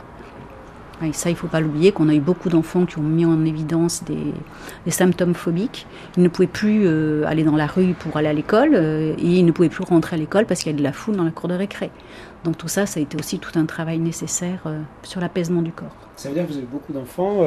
Et 1.03 1.13
ça, 1.13 1.29
il 1.29 1.33
ne 1.33 1.37
faut 1.37 1.47
pas 1.47 1.61
l'oublier, 1.61 1.91
qu'on 1.91 2.09
a 2.09 2.13
eu 2.13 2.19
beaucoup 2.19 2.49
d'enfants 2.49 2.85
qui 2.85 2.97
ont 2.97 3.03
mis 3.03 3.25
en 3.25 3.45
évidence 3.45 4.03
des, 4.03 4.91
symptômes 4.91 5.33
phobiques. 5.33 5.87
Ils 6.17 6.23
ne 6.23 6.27
pouvaient 6.27 6.47
plus 6.47 6.81
euh, 6.85 7.23
aller 7.25 7.43
dans 7.43 7.55
la 7.55 7.67
rue 7.67 7.93
pour 7.93 8.17
aller 8.17 8.27
à 8.27 8.33
l'école, 8.33 8.71
euh, 8.73 9.13
et 9.17 9.25
ils 9.25 9.45
ne 9.45 9.51
pouvaient 9.51 9.69
plus 9.69 9.83
rentrer 9.83 10.15
à 10.15 10.19
l'école 10.19 10.45
parce 10.45 10.61
qu'il 10.61 10.71
y 10.71 10.73
avait 10.73 10.79
de 10.79 10.83
la 10.83 10.93
foule 10.93 11.15
dans 11.15 11.23
la 11.23 11.31
cour 11.31 11.47
de 11.47 11.53
récré. 11.53 11.89
Donc 12.43 12.57
tout 12.57 12.67
ça, 12.67 12.85
ça 12.85 12.99
a 12.99 13.03
été 13.03 13.17
aussi 13.17 13.39
tout 13.39 13.57
un 13.57 13.65
travail 13.65 13.99
nécessaire 13.99 14.61
euh, 14.65 14.81
sur 15.03 15.21
l'apaisement 15.21 15.61
du 15.61 15.71
corps. 15.71 15.95
Ça 16.15 16.29
veut 16.29 16.35
dire 16.35 16.45
que 16.45 16.51
vous 16.51 16.57
avez 16.57 16.67
beaucoup 16.67 16.91
d'enfants 16.91 17.43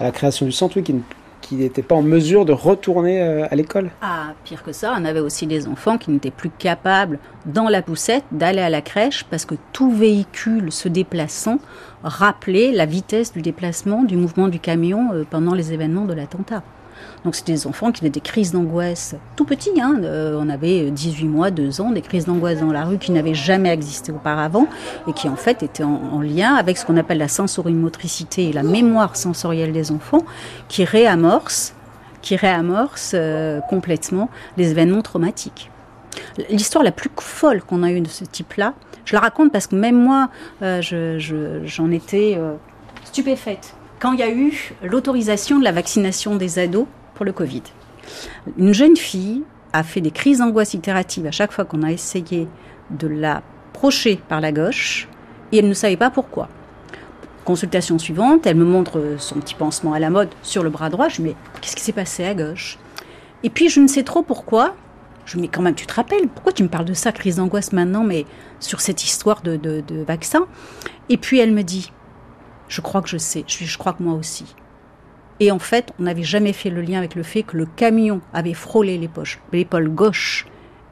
à 0.00 0.04
la 0.04 0.10
création 0.10 0.46
du 0.46 0.52
centre 0.52 0.80
qui 0.80 0.94
qui 1.40 1.54
n'étaient 1.54 1.82
pas 1.82 1.94
en 1.94 2.02
mesure 2.02 2.44
de 2.44 2.52
retourner 2.52 3.22
à 3.22 3.54
l'école. 3.54 3.90
Ah, 4.02 4.32
pire 4.44 4.64
que 4.64 4.72
ça, 4.72 4.92
on 4.98 5.04
avait 5.04 5.20
aussi 5.20 5.46
des 5.46 5.68
enfants 5.68 5.96
qui 5.96 6.10
n'étaient 6.10 6.32
plus 6.32 6.50
capables, 6.50 7.20
dans 7.46 7.68
la 7.68 7.80
poussette, 7.80 8.24
d'aller 8.32 8.60
à 8.60 8.68
la 8.68 8.82
crèche 8.82 9.24
parce 9.30 9.44
que 9.44 9.54
tout 9.72 9.90
véhicule 9.90 10.72
se 10.72 10.88
déplaçant 10.88 11.58
rappelait 12.02 12.72
la 12.72 12.86
vitesse 12.86 13.32
du 13.32 13.42
déplacement 13.42 14.02
du 14.02 14.16
mouvement 14.16 14.48
du 14.48 14.60
camion 14.60 15.12
euh, 15.12 15.24
pendant 15.28 15.54
les 15.54 15.72
événements 15.72 16.04
de 16.04 16.14
l'attentat. 16.14 16.62
Donc 17.24 17.34
c'était 17.34 17.52
des 17.52 17.66
enfants 17.66 17.92
qui 17.92 18.02
avaient 18.02 18.10
des 18.10 18.20
crises 18.20 18.52
d'angoisse 18.52 19.14
tout 19.36 19.44
petits. 19.44 19.80
Hein, 19.80 20.00
on 20.02 20.48
avait 20.48 20.90
18 20.90 21.26
mois, 21.26 21.50
2 21.50 21.80
ans, 21.80 21.90
des 21.90 22.00
crises 22.00 22.26
d'angoisse 22.26 22.60
dans 22.60 22.72
la 22.72 22.84
rue 22.84 22.98
qui 22.98 23.12
n'avaient 23.12 23.34
jamais 23.34 23.70
existé 23.70 24.12
auparavant 24.12 24.66
et 25.06 25.12
qui 25.12 25.28
en 25.28 25.36
fait 25.36 25.62
étaient 25.62 25.84
en, 25.84 26.20
lien 26.20 26.54
avec 26.54 26.76
ce 26.78 26.84
qu'on 26.84 26.96
appelle 26.96 27.18
la 27.18 27.28
sensorimotricité 27.28 28.48
et 28.48 28.52
la 28.52 28.62
mémoire 28.62 29.16
sensorielle 29.16 29.72
des 29.72 29.92
enfants 29.92 30.24
qui 30.68 30.84
réamorce, 30.84 31.74
qui 32.22 32.36
réamorce 32.36 33.12
euh, 33.14 33.60
complètement 33.68 34.28
les 34.56 34.70
événements 34.70 35.02
traumatiques. 35.02 35.70
L'histoire 36.50 36.84
la 36.84 36.92
plus 36.92 37.10
folle 37.20 37.62
qu'on 37.62 37.82
a 37.82 37.90
eue 37.90 38.00
de 38.00 38.08
ce 38.08 38.24
type-là, 38.24 38.74
je 39.04 39.14
la 39.14 39.20
raconte 39.20 39.52
parce 39.52 39.66
que 39.66 39.74
même 39.74 39.96
moi, 39.96 40.28
euh, 40.62 40.80
j'en 41.64 41.90
étais 41.90 42.34
euh, 42.36 42.54
stupéfaite. 43.04 43.74
Quand 44.00 44.12
il 44.12 44.20
y 44.20 44.22
a 44.22 44.30
eu 44.30 44.74
l'autorisation 44.82 45.58
de 45.58 45.64
la 45.64 45.72
vaccination 45.72 46.36
des 46.36 46.58
ados 46.58 46.86
pour 47.14 47.24
le 47.24 47.32
Covid. 47.32 47.62
Une 48.56 48.72
jeune 48.72 48.96
fille 48.96 49.42
a 49.72 49.82
fait 49.82 50.00
des 50.00 50.10
crises 50.10 50.38
d'angoisse 50.38 50.74
itératives 50.74 51.26
à 51.26 51.30
chaque 51.30 51.52
fois 51.52 51.64
qu'on 51.64 51.82
a 51.82 51.90
essayé 51.90 52.48
de 52.90 53.08
la 53.08 53.42
procher 53.72 54.20
par 54.28 54.40
la 54.40 54.52
gauche 54.52 55.08
et 55.52 55.58
elle 55.58 55.68
ne 55.68 55.74
savait 55.74 55.96
pas 55.96 56.10
pourquoi. 56.10 56.48
Consultation 57.44 57.98
suivante, 57.98 58.46
elle 58.46 58.56
me 58.56 58.64
montre 58.64 59.16
son 59.18 59.36
petit 59.36 59.54
pansement 59.54 59.94
à 59.94 59.98
la 59.98 60.10
mode 60.10 60.28
sur 60.42 60.62
le 60.62 60.70
bras 60.70 60.90
droit. 60.90 61.08
Je 61.08 61.22
me 61.22 61.28
dis, 61.28 61.34
mais 61.34 61.60
qu'est-ce 61.60 61.76
qui 61.76 61.82
s'est 61.82 61.92
passé 61.92 62.24
à 62.24 62.34
gauche? 62.34 62.78
Et 63.42 63.50
puis 63.50 63.68
je 63.68 63.80
ne 63.80 63.86
sais 63.86 64.02
trop 64.02 64.22
pourquoi. 64.22 64.74
Je 65.28 65.36
me 65.36 65.42
dis, 65.42 65.50
quand 65.50 65.60
même, 65.60 65.74
tu 65.74 65.86
te 65.86 65.92
rappelles 65.92 66.26
Pourquoi 66.26 66.52
tu 66.52 66.62
me 66.62 66.68
parles 66.68 66.86
de 66.86 66.94
ça, 66.94 67.12
crise 67.12 67.36
d'angoisse 67.36 67.72
maintenant, 67.72 68.02
mais 68.02 68.24
sur 68.60 68.80
cette 68.80 69.04
histoire 69.04 69.42
de, 69.42 69.82
vaccin? 70.06 70.46
Et 71.10 71.18
puis 71.18 71.38
elle 71.38 71.52
me 71.52 71.62
dit, 71.62 71.92
je 72.68 72.80
crois 72.80 73.02
que 73.02 73.08
je 73.10 73.18
sais, 73.18 73.44
je 73.46 73.78
crois 73.78 73.92
que 73.92 74.02
moi 74.02 74.14
aussi. 74.14 74.54
Et 75.38 75.50
en 75.52 75.58
fait, 75.58 75.92
on 76.00 76.04
n'avait 76.04 76.22
jamais 76.22 76.54
fait 76.54 76.70
le 76.70 76.80
lien 76.80 76.96
avec 76.96 77.14
le 77.14 77.22
fait 77.22 77.42
que 77.42 77.58
le 77.58 77.66
camion 77.66 78.22
avait 78.32 78.54
frôlé 78.54 78.98
l'épaule 79.52 79.88
gauche. 79.90 80.46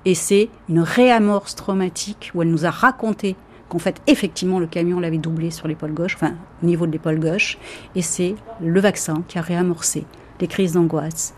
Et 0.04 0.14
c'est 0.14 0.50
une 0.68 0.80
réamorce 0.80 1.54
traumatique 1.54 2.30
où 2.34 2.42
elle 2.42 2.50
nous 2.50 2.66
a 2.66 2.70
raconté 2.70 3.36
qu'en 3.70 3.78
fait, 3.78 4.02
effectivement, 4.06 4.60
le 4.60 4.66
camion 4.66 5.00
l'avait 5.00 5.16
doublé 5.16 5.50
sur 5.50 5.66
l'épaule 5.66 5.94
gauche, 5.94 6.14
enfin, 6.14 6.34
au 6.62 6.66
niveau 6.66 6.86
de 6.86 6.92
l'épaule 6.92 7.18
gauche. 7.18 7.56
Et 7.94 8.02
c'est 8.02 8.36
le 8.60 8.80
vaccin 8.80 9.24
qui 9.28 9.38
a 9.38 9.42
réamorcé 9.42 10.04
les 10.40 10.46
crises 10.46 10.74
d'angoisse 10.74 11.34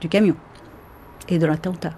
du 0.00 0.08
camion 0.08 0.34
et 1.28 1.38
de 1.38 1.46
l'attentat. 1.46 1.92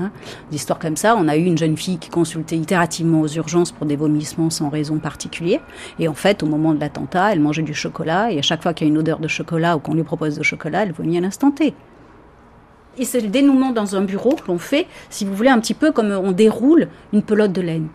Hein. 0.00 0.10
Des 0.50 0.56
histoires 0.56 0.78
comme 0.78 0.96
ça, 0.96 1.16
on 1.16 1.28
a 1.28 1.36
eu 1.36 1.44
une 1.44 1.58
jeune 1.58 1.76
fille 1.76 1.98
qui 1.98 2.10
consultait 2.10 2.56
itérativement 2.56 3.20
aux 3.20 3.28
urgences 3.28 3.72
pour 3.72 3.86
des 3.86 3.96
vomissements 3.96 4.50
sans 4.50 4.68
raison 4.68 4.98
particulière. 4.98 5.60
Et 5.98 6.08
en 6.08 6.14
fait, 6.14 6.42
au 6.42 6.46
moment 6.46 6.74
de 6.74 6.80
l'attentat, 6.80 7.32
elle 7.32 7.40
mangeait 7.40 7.62
du 7.62 7.74
chocolat. 7.74 8.32
Et 8.32 8.38
à 8.38 8.42
chaque 8.42 8.62
fois 8.62 8.74
qu'il 8.74 8.86
y 8.86 8.90
a 8.90 8.92
une 8.92 8.98
odeur 8.98 9.18
de 9.18 9.28
chocolat 9.28 9.76
ou 9.76 9.80
qu'on 9.80 9.94
lui 9.94 10.04
propose 10.04 10.36
de 10.36 10.42
chocolat, 10.42 10.82
elle 10.82 10.92
vomit 10.92 11.18
à 11.18 11.20
l'instant 11.20 11.50
T. 11.50 11.74
Et 12.98 13.04
c'est 13.04 13.20
le 13.20 13.28
dénouement 13.28 13.72
dans 13.72 13.96
un 13.96 14.02
bureau 14.02 14.34
que 14.34 14.46
l'on 14.48 14.58
fait, 14.58 14.86
si 15.08 15.24
vous 15.24 15.34
voulez, 15.34 15.50
un 15.50 15.60
petit 15.60 15.74
peu 15.74 15.92
comme 15.92 16.10
on 16.10 16.32
déroule 16.32 16.88
une 17.12 17.22
pelote 17.22 17.52
de 17.52 17.60
laine. 17.60 17.88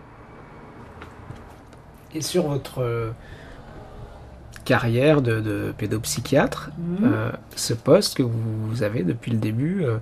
Et 2.14 2.22
sur 2.22 2.48
votre 2.48 2.80
euh, 2.80 3.10
carrière 4.64 5.22
de, 5.22 5.72
pédopsychiatre, 5.76 6.70
mmh. 6.76 7.04
euh, 7.04 7.30
ce 7.54 7.74
poste 7.74 8.16
que 8.16 8.22
vous 8.22 8.82
avez 8.82 9.02
depuis 9.02 9.30
le 9.30 9.38
début, 9.38 9.84
euh, 9.84 9.98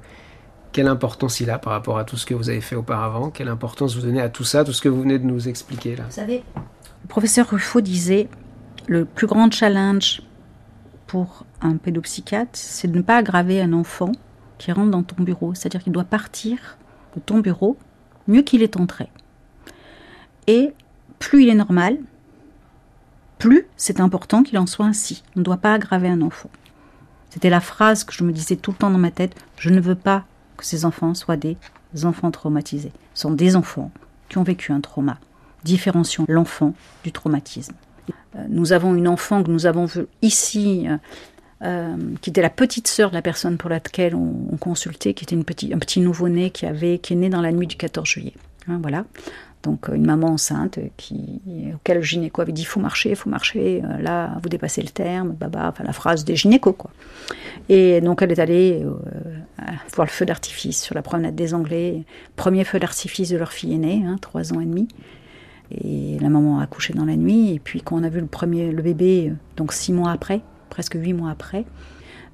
quelle 0.74 0.88
importance 0.88 1.38
il 1.38 1.50
a 1.50 1.58
par 1.60 1.72
rapport 1.72 1.98
à 1.98 2.04
tout 2.04 2.16
ce 2.16 2.26
que 2.26 2.34
vous 2.34 2.50
avez 2.50 2.60
fait 2.60 2.74
auparavant 2.74 3.30
Quelle 3.30 3.46
importance 3.46 3.94
vous 3.94 4.02
donnez 4.02 4.20
à 4.20 4.28
tout 4.28 4.42
ça, 4.42 4.64
tout 4.64 4.72
ce 4.72 4.82
que 4.82 4.88
vous 4.88 5.02
venez 5.02 5.20
de 5.20 5.24
nous 5.24 5.48
expliquer 5.48 5.94
là 5.94 6.02
Vous 6.08 6.16
savez, 6.16 6.42
le 6.56 7.08
professeur 7.08 7.48
Ruffo 7.48 7.80
disait 7.80 8.28
le 8.88 9.04
plus 9.04 9.28
grand 9.28 9.52
challenge 9.52 10.22
pour 11.06 11.46
un 11.62 11.76
pédopsychiatre, 11.76 12.50
c'est 12.54 12.90
de 12.90 12.96
ne 12.96 13.02
pas 13.02 13.18
aggraver 13.18 13.62
un 13.62 13.72
enfant 13.72 14.10
qui 14.58 14.72
rentre 14.72 14.90
dans 14.90 15.04
ton 15.04 15.22
bureau. 15.22 15.54
C'est-à-dire 15.54 15.80
qu'il 15.80 15.92
doit 15.92 16.02
partir 16.02 16.58
de 17.14 17.20
ton 17.20 17.38
bureau 17.38 17.78
mieux 18.26 18.42
qu'il 18.42 18.60
est 18.64 18.76
entré. 18.76 19.08
Et 20.48 20.72
plus 21.20 21.44
il 21.44 21.50
est 21.50 21.54
normal, 21.54 21.98
plus 23.38 23.68
c'est 23.76 24.00
important 24.00 24.42
qu'il 24.42 24.58
en 24.58 24.66
soit 24.66 24.86
ainsi. 24.86 25.22
On 25.36 25.38
ne 25.38 25.44
doit 25.44 25.58
pas 25.58 25.74
aggraver 25.74 26.08
un 26.08 26.20
enfant. 26.20 26.50
C'était 27.30 27.50
la 27.50 27.60
phrase 27.60 28.02
que 28.02 28.12
je 28.12 28.24
me 28.24 28.32
disais 28.32 28.56
tout 28.56 28.72
le 28.72 28.76
temps 28.76 28.90
dans 28.90 28.98
ma 28.98 29.12
tête, 29.12 29.36
je 29.56 29.70
ne 29.70 29.80
veux 29.80 29.94
pas 29.94 30.24
que 30.56 30.64
ces 30.64 30.84
enfants 30.84 31.14
soient 31.14 31.36
des 31.36 31.56
enfants 32.04 32.30
traumatisés. 32.30 32.92
Ce 33.14 33.22
sont 33.22 33.30
des 33.30 33.56
enfants 33.56 33.90
qui 34.28 34.38
ont 34.38 34.42
vécu 34.42 34.72
un 34.72 34.80
trauma. 34.80 35.18
Différencions 35.64 36.24
l'enfant 36.28 36.74
du 37.02 37.12
traumatisme. 37.12 37.74
Euh, 38.36 38.44
nous 38.48 38.72
avons 38.72 38.94
une 38.94 39.08
enfant 39.08 39.42
que 39.42 39.50
nous 39.50 39.66
avons 39.66 39.86
vue 39.86 40.06
ici, 40.22 40.86
euh, 40.88 40.96
euh, 41.62 41.96
qui 42.20 42.30
était 42.30 42.42
la 42.42 42.50
petite 42.50 42.88
sœur 42.88 43.10
de 43.10 43.14
la 43.14 43.22
personne 43.22 43.56
pour 43.56 43.70
laquelle 43.70 44.14
on, 44.14 44.56
consultait, 44.58 45.14
qui 45.14 45.24
était 45.24 45.34
une 45.34 45.44
un 45.72 45.78
petit 45.78 46.00
nouveau-né 46.00 46.50
qui, 46.50 46.66
avait, 46.66 46.98
qui 46.98 47.14
est 47.14 47.16
né 47.16 47.28
dans 47.28 47.40
la 47.40 47.52
nuit 47.52 47.66
du 47.66 47.76
14 47.76 48.06
juillet. 48.06 48.34
Hein, 48.68 48.78
voilà. 48.82 49.04
Donc 49.64 49.88
une 49.88 50.06
maman 50.06 50.28
enceinte 50.28 50.78
qui, 50.96 51.40
auquel 51.74 51.96
le 51.96 52.02
gynéco 52.02 52.42
avait 52.42 52.52
dit 52.52 52.64
faut 52.64 52.80
marcher, 52.80 53.14
faut 53.14 53.30
marcher, 53.30 53.82
là 54.00 54.36
vous 54.42 54.48
dépassez 54.48 54.82
le 54.82 54.88
terme, 54.88 55.30
baba, 55.30 55.68
enfin 55.70 55.84
la 55.84 55.94
phrase 55.94 56.24
des 56.24 56.36
gynécos 56.36 56.74
quoi. 56.76 56.90
Et 57.68 58.00
donc 58.00 58.20
elle 58.22 58.30
est 58.30 58.38
allée 58.38 58.84
euh, 58.84 58.92
voir 59.94 60.06
le 60.06 60.10
feu 60.10 60.26
d'artifice 60.26 60.82
sur 60.82 60.94
la 60.94 61.02
promenade 61.02 61.34
des 61.34 61.54
Anglais. 61.54 62.04
Premier 62.36 62.64
feu 62.64 62.78
d'artifice 62.78 63.30
de 63.30 63.38
leur 63.38 63.52
fille 63.52 63.74
aînée, 63.74 64.04
hein, 64.06 64.16
trois 64.20 64.52
ans 64.52 64.60
et 64.60 64.66
demi. 64.66 64.86
Et 65.70 66.18
la 66.20 66.28
maman 66.28 66.58
a 66.60 66.64
accouché 66.64 66.92
dans 66.92 67.06
la 67.06 67.16
nuit. 67.16 67.54
Et 67.54 67.58
puis 67.58 67.80
quand 67.80 67.96
on 67.96 68.02
a 68.02 68.08
vu 68.08 68.20
le 68.20 68.26
premier, 68.26 68.70
le 68.70 68.82
bébé, 68.82 69.30
euh, 69.30 69.34
donc 69.56 69.72
six 69.72 69.92
mois 69.92 70.10
après, 70.10 70.42
presque 70.68 70.94
huit 70.94 71.14
mois 71.14 71.30
après, 71.30 71.64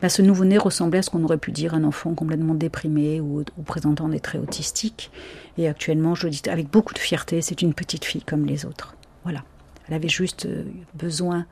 bah, 0.00 0.08
ce 0.08 0.22
nouveau-né 0.22 0.58
ressemblait 0.58 1.00
à 1.00 1.02
ce 1.02 1.10
qu'on 1.10 1.24
aurait 1.24 1.38
pu 1.38 1.52
dire 1.52 1.74
un 1.74 1.84
enfant 1.84 2.14
complètement 2.14 2.54
déprimé 2.54 3.20
ou, 3.20 3.40
ou, 3.40 3.62
présentant 3.62 4.08
des 4.08 4.20
traits 4.20 4.42
autistiques. 4.42 5.10
Et 5.58 5.68
actuellement, 5.68 6.14
je 6.14 6.26
le 6.26 6.30
dis 6.30 6.42
avec 6.48 6.70
beaucoup 6.70 6.94
de 6.94 6.98
fierté, 6.98 7.42
c'est 7.42 7.62
une 7.62 7.74
petite 7.74 8.04
fille 8.04 8.22
comme 8.22 8.46
les 8.46 8.64
autres. 8.64 8.96
Voilà. 9.24 9.44
Elle 9.88 9.94
avait 9.94 10.08
juste 10.08 10.46
euh, 10.46 10.64
besoin 10.94 11.46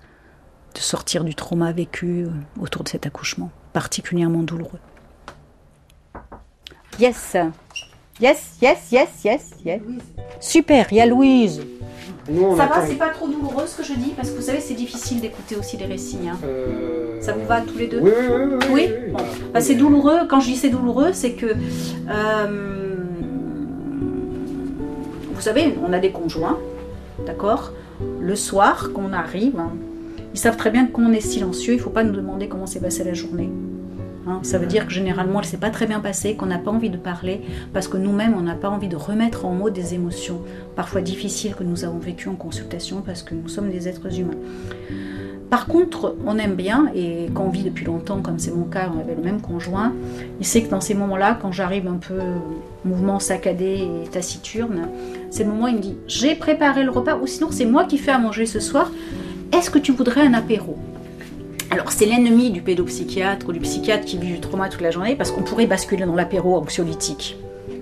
de 0.75 0.79
sortir 0.79 1.25
du 1.25 1.35
trauma 1.35 1.73
vécu 1.73 2.27
autour 2.61 2.85
de 2.85 2.89
cet 2.89 3.07
accouchement, 3.07 3.51
particulièrement 3.73 4.43
douloureux. 4.43 4.81
Yes. 6.99 7.37
Yes, 8.21 8.57
yes, 8.61 8.79
yes, 8.91 9.09
yes, 9.25 9.51
yes. 9.65 9.81
Super, 10.41 10.87
il 10.91 10.97
y 10.97 11.01
a 11.01 11.07
Louise. 11.07 11.61
ça 12.27 12.67
va, 12.67 12.85
c'est 12.87 12.95
pas 12.95 13.11
trop 13.11 13.29
douloureux 13.29 13.67
ce 13.67 13.77
que 13.77 13.85
je 13.85 13.95
dis 13.95 14.13
parce 14.17 14.31
que 14.31 14.37
vous 14.37 14.43
savez, 14.43 14.61
c'est 14.61 14.75
difficile 14.75 15.21
d'écouter 15.21 15.55
aussi 15.57 15.77
les 15.77 15.87
récits. 15.87 16.29
Hein. 16.29 16.37
Euh, 16.45 17.21
ça 17.21 17.33
vous 17.33 17.47
va 17.47 17.61
tous 17.61 17.79
les 17.79 17.87
deux? 17.87 18.01
Oui, 18.01 18.11
oui, 18.11 18.57
oui. 18.61 18.67
Oui, 18.73 18.89
bah, 19.53 19.61
c'est 19.61 19.77
douloureux. 19.77 20.27
Quand 20.29 20.41
je 20.41 20.49
dis 20.49 20.57
c'est 20.57 20.69
douloureux, 20.69 21.13
c'est 21.13 21.33
que. 21.33 21.47
Euh, 21.47 22.95
vous 25.33 25.41
savez, 25.41 25.79
on 25.87 25.93
a 25.93 26.01
des 26.01 26.11
conjoints, 26.11 26.59
d'accord? 27.25 27.73
Le 28.21 28.35
soir, 28.35 28.91
qu'on 28.93 29.13
arrive, 29.13 29.63
ils 30.35 30.39
savent 30.39 30.57
très 30.57 30.71
bien 30.71 30.87
qu'on 30.87 31.13
est 31.13 31.21
silencieux, 31.21 31.75
il 31.75 31.77
ne 31.77 31.83
faut 31.83 31.91
pas 31.91 32.03
nous 32.03 32.15
demander 32.15 32.49
comment 32.49 32.67
s'est 32.67 32.81
passée 32.81 33.05
la 33.05 33.15
journée. 33.15 33.49
Hein, 34.29 34.41
ça 34.43 34.59
veut 34.59 34.67
dire 34.67 34.87
que 34.87 34.93
généralement, 34.93 35.41
elle 35.41 35.47
ne 35.47 35.51
s'est 35.51 35.57
pas 35.57 35.71
très 35.71 35.87
bien 35.87 36.01
passée, 36.01 36.35
qu'on 36.35 36.47
n'a 36.47 36.59
pas 36.59 36.71
envie 36.71 36.91
de 36.91 36.99
parler, 36.99 37.41
parce 37.73 37.89
que 37.89 37.97
nous-mêmes, 37.97 38.35
on 38.37 38.43
n'a 38.43 38.55
pas 38.55 38.69
envie 38.69 38.89
de 38.89 38.97
remettre 38.97 39.47
en 39.47 39.53
mots 39.53 39.71
des 39.71 39.95
émotions, 39.95 40.43
parfois 40.77 41.01
difficiles, 41.01 41.55
que 41.55 41.65
nous 41.65 41.85
avons 41.85 41.99
vécues 41.99 42.29
en 42.29 42.35
consultation, 42.35 43.03
parce 43.05 43.23
que 43.23 43.35
nous 43.35 43.49
sommes 43.49 43.71
des 43.71 43.89
êtres 43.89 44.19
humains. 44.19 44.37
Par 45.49 45.67
contre, 45.67 46.15
on 46.27 46.37
aime 46.37 46.57
bien, 46.57 46.91
et 46.95 47.29
quand 47.33 47.45
on 47.45 47.49
vit 47.49 47.63
depuis 47.63 47.87
longtemps, 47.87 48.21
comme 48.21 48.39
c'est 48.39 48.55
mon 48.55 48.65
cas, 48.65 48.91
on 48.95 49.01
avait 49.01 49.15
le 49.15 49.23
même 49.23 49.41
conjoint, 49.41 49.95
il 50.41 50.45
sait 50.45 50.63
que 50.63 50.69
dans 50.69 50.83
ces 50.83 50.93
moments-là, 50.93 51.39
quand 51.41 51.53
j'arrive 51.53 51.87
un 51.87 51.97
peu 51.97 52.19
mouvement 52.85 53.19
saccadé 53.19 53.89
et 54.05 54.09
taciturne, 54.09 54.89
c'est 55.31 55.45
le 55.45 55.51
moment 55.51 55.65
où 55.65 55.69
il 55.69 55.77
me 55.77 55.81
dit 55.81 55.97
J'ai 56.07 56.35
préparé 56.35 56.85
le 56.85 56.91
repas, 56.91 57.17
ou 57.17 57.27
sinon 57.27 57.49
c'est 57.51 57.65
moi 57.65 57.85
qui 57.85 57.97
fais 57.97 58.11
à 58.11 58.19
manger 58.19 58.45
ce 58.45 58.61
soir, 58.61 58.91
est-ce 59.53 59.71
que 59.71 59.79
tu 59.79 59.93
voudrais 59.93 60.21
un 60.21 60.35
apéro? 60.35 60.77
Alors 61.79 61.93
c'est 61.93 62.07
l'ennemi 62.07 62.51
du 62.51 62.61
pédopsychiatre 62.61 63.49
ou 63.49 63.53
du 63.53 63.61
psychiatre 63.61 64.05
qui 64.05 64.19
vit 64.19 64.33
du 64.33 64.41
trauma 64.41 64.69
toute 64.69 64.81
la 64.81 64.91
journée 64.91 65.15
parce 65.15 65.31
qu'on 65.31 65.43
pourrait 65.43 65.67
basculer 65.67 66.05
dans 66.05 66.17
l'apéro 66.17 66.57
anxiolytique. 66.57 67.37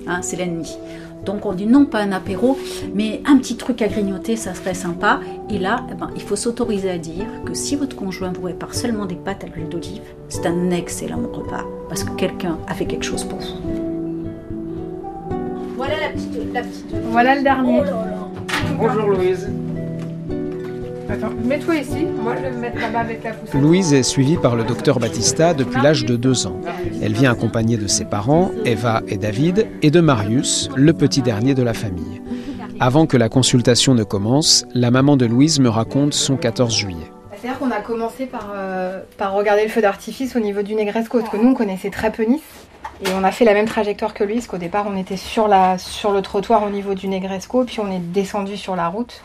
Hein, 0.06 0.20
c'est 0.20 0.36
l'ennemi. 0.36 0.76
Donc 1.24 1.46
on 1.46 1.54
dit 1.54 1.64
non, 1.64 1.86
pas 1.86 2.00
un 2.00 2.12
apéro, 2.12 2.58
mais 2.94 3.22
un 3.24 3.38
petit 3.38 3.56
truc 3.56 3.80
à 3.80 3.88
grignoter, 3.88 4.36
ça 4.36 4.52
serait 4.52 4.74
sympa. 4.74 5.20
Et 5.48 5.58
là, 5.58 5.86
eh 5.90 5.94
ben, 5.94 6.10
il 6.14 6.20
faut 6.20 6.36
s'autoriser 6.36 6.90
à 6.90 6.98
dire 6.98 7.24
que 7.46 7.54
si 7.54 7.74
votre 7.74 7.96
conjoint 7.96 8.32
vous 8.32 8.42
répare 8.42 8.74
seulement 8.74 9.06
des 9.06 9.14
pâtes 9.14 9.44
à 9.44 9.46
l'huile 9.46 9.70
d'olive, 9.70 10.02
c'est 10.28 10.44
un 10.44 10.70
excellent 10.72 11.22
repas, 11.32 11.64
parce 11.88 12.04
que 12.04 12.10
quelqu'un 12.16 12.58
a 12.68 12.74
fait 12.74 12.84
quelque 12.84 13.04
chose 13.04 13.24
pour 13.24 13.38
vous. 13.38 13.56
Voilà 15.74 15.94
la 16.00 16.08
petite. 16.10 16.52
La 16.52 16.60
petite... 16.60 16.94
Voilà 17.06 17.34
le 17.34 17.42
dernier. 17.42 17.82
Bonjour 18.78 19.08
Louise. 19.08 19.48
Attends, 21.08 21.30
mets-toi 21.44 21.76
ici. 21.76 22.04
Moi, 22.20 22.34
je 22.36 22.42
vais 22.42 22.50
me 22.50 22.58
mettre 22.58 22.80
là-bas 22.80 22.98
avec 23.00 23.22
la 23.22 23.32
poussette. 23.32 23.60
Louise 23.60 23.94
est 23.94 24.02
suivie 24.02 24.36
par 24.36 24.56
le 24.56 24.64
docteur 24.64 24.98
Battista 24.98 25.54
depuis 25.54 25.80
l'âge 25.80 26.04
de 26.04 26.16
deux 26.16 26.48
ans. 26.48 26.60
Elle 27.00 27.12
vient 27.12 27.30
accompagnée 27.30 27.76
de 27.76 27.86
ses 27.86 28.04
parents, 28.04 28.50
Eva 28.64 29.02
et 29.06 29.16
David, 29.16 29.68
et 29.82 29.92
de 29.92 30.00
Marius, 30.00 30.68
le 30.74 30.92
petit 30.92 31.22
dernier 31.22 31.54
de 31.54 31.62
la 31.62 31.74
famille. 31.74 32.22
Avant 32.80 33.06
que 33.06 33.16
la 33.16 33.28
consultation 33.28 33.94
ne 33.94 34.02
commence, 34.02 34.66
la 34.74 34.90
maman 34.90 35.16
de 35.16 35.26
Louise 35.26 35.60
me 35.60 35.68
raconte 35.68 36.12
son 36.12 36.36
14 36.36 36.74
juillet. 36.74 37.10
C'est-à-dire 37.36 37.58
qu'on 37.58 37.70
a 37.70 37.80
commencé 37.80 38.26
par, 38.26 38.52
euh, 38.54 39.00
par 39.16 39.34
regarder 39.34 39.62
le 39.62 39.68
feu 39.68 39.80
d'artifice 39.80 40.34
au 40.34 40.40
niveau 40.40 40.62
du 40.62 40.74
Negresco, 40.74 41.20
parce 41.20 41.30
que 41.30 41.36
nous, 41.36 41.50
on 41.50 41.54
connaissait 41.54 41.90
très 41.90 42.10
peu 42.10 42.24
Nice. 42.24 42.42
Et 43.04 43.08
on 43.14 43.22
a 43.24 43.30
fait 43.30 43.44
la 43.44 43.54
même 43.54 43.66
trajectoire 43.66 44.14
que 44.14 44.24
lui, 44.24 44.34
parce 44.34 44.46
qu'au 44.46 44.58
départ, 44.58 44.86
on 44.88 44.96
était 44.96 45.16
sur, 45.16 45.46
la, 45.46 45.78
sur 45.78 46.12
le 46.12 46.22
trottoir 46.22 46.64
au 46.64 46.70
niveau 46.70 46.94
du 46.94 47.08
Negresco, 47.08 47.64
puis 47.64 47.78
on 47.78 47.90
est 47.92 48.00
descendu 48.00 48.56
sur 48.56 48.74
la 48.74 48.88
route. 48.88 49.22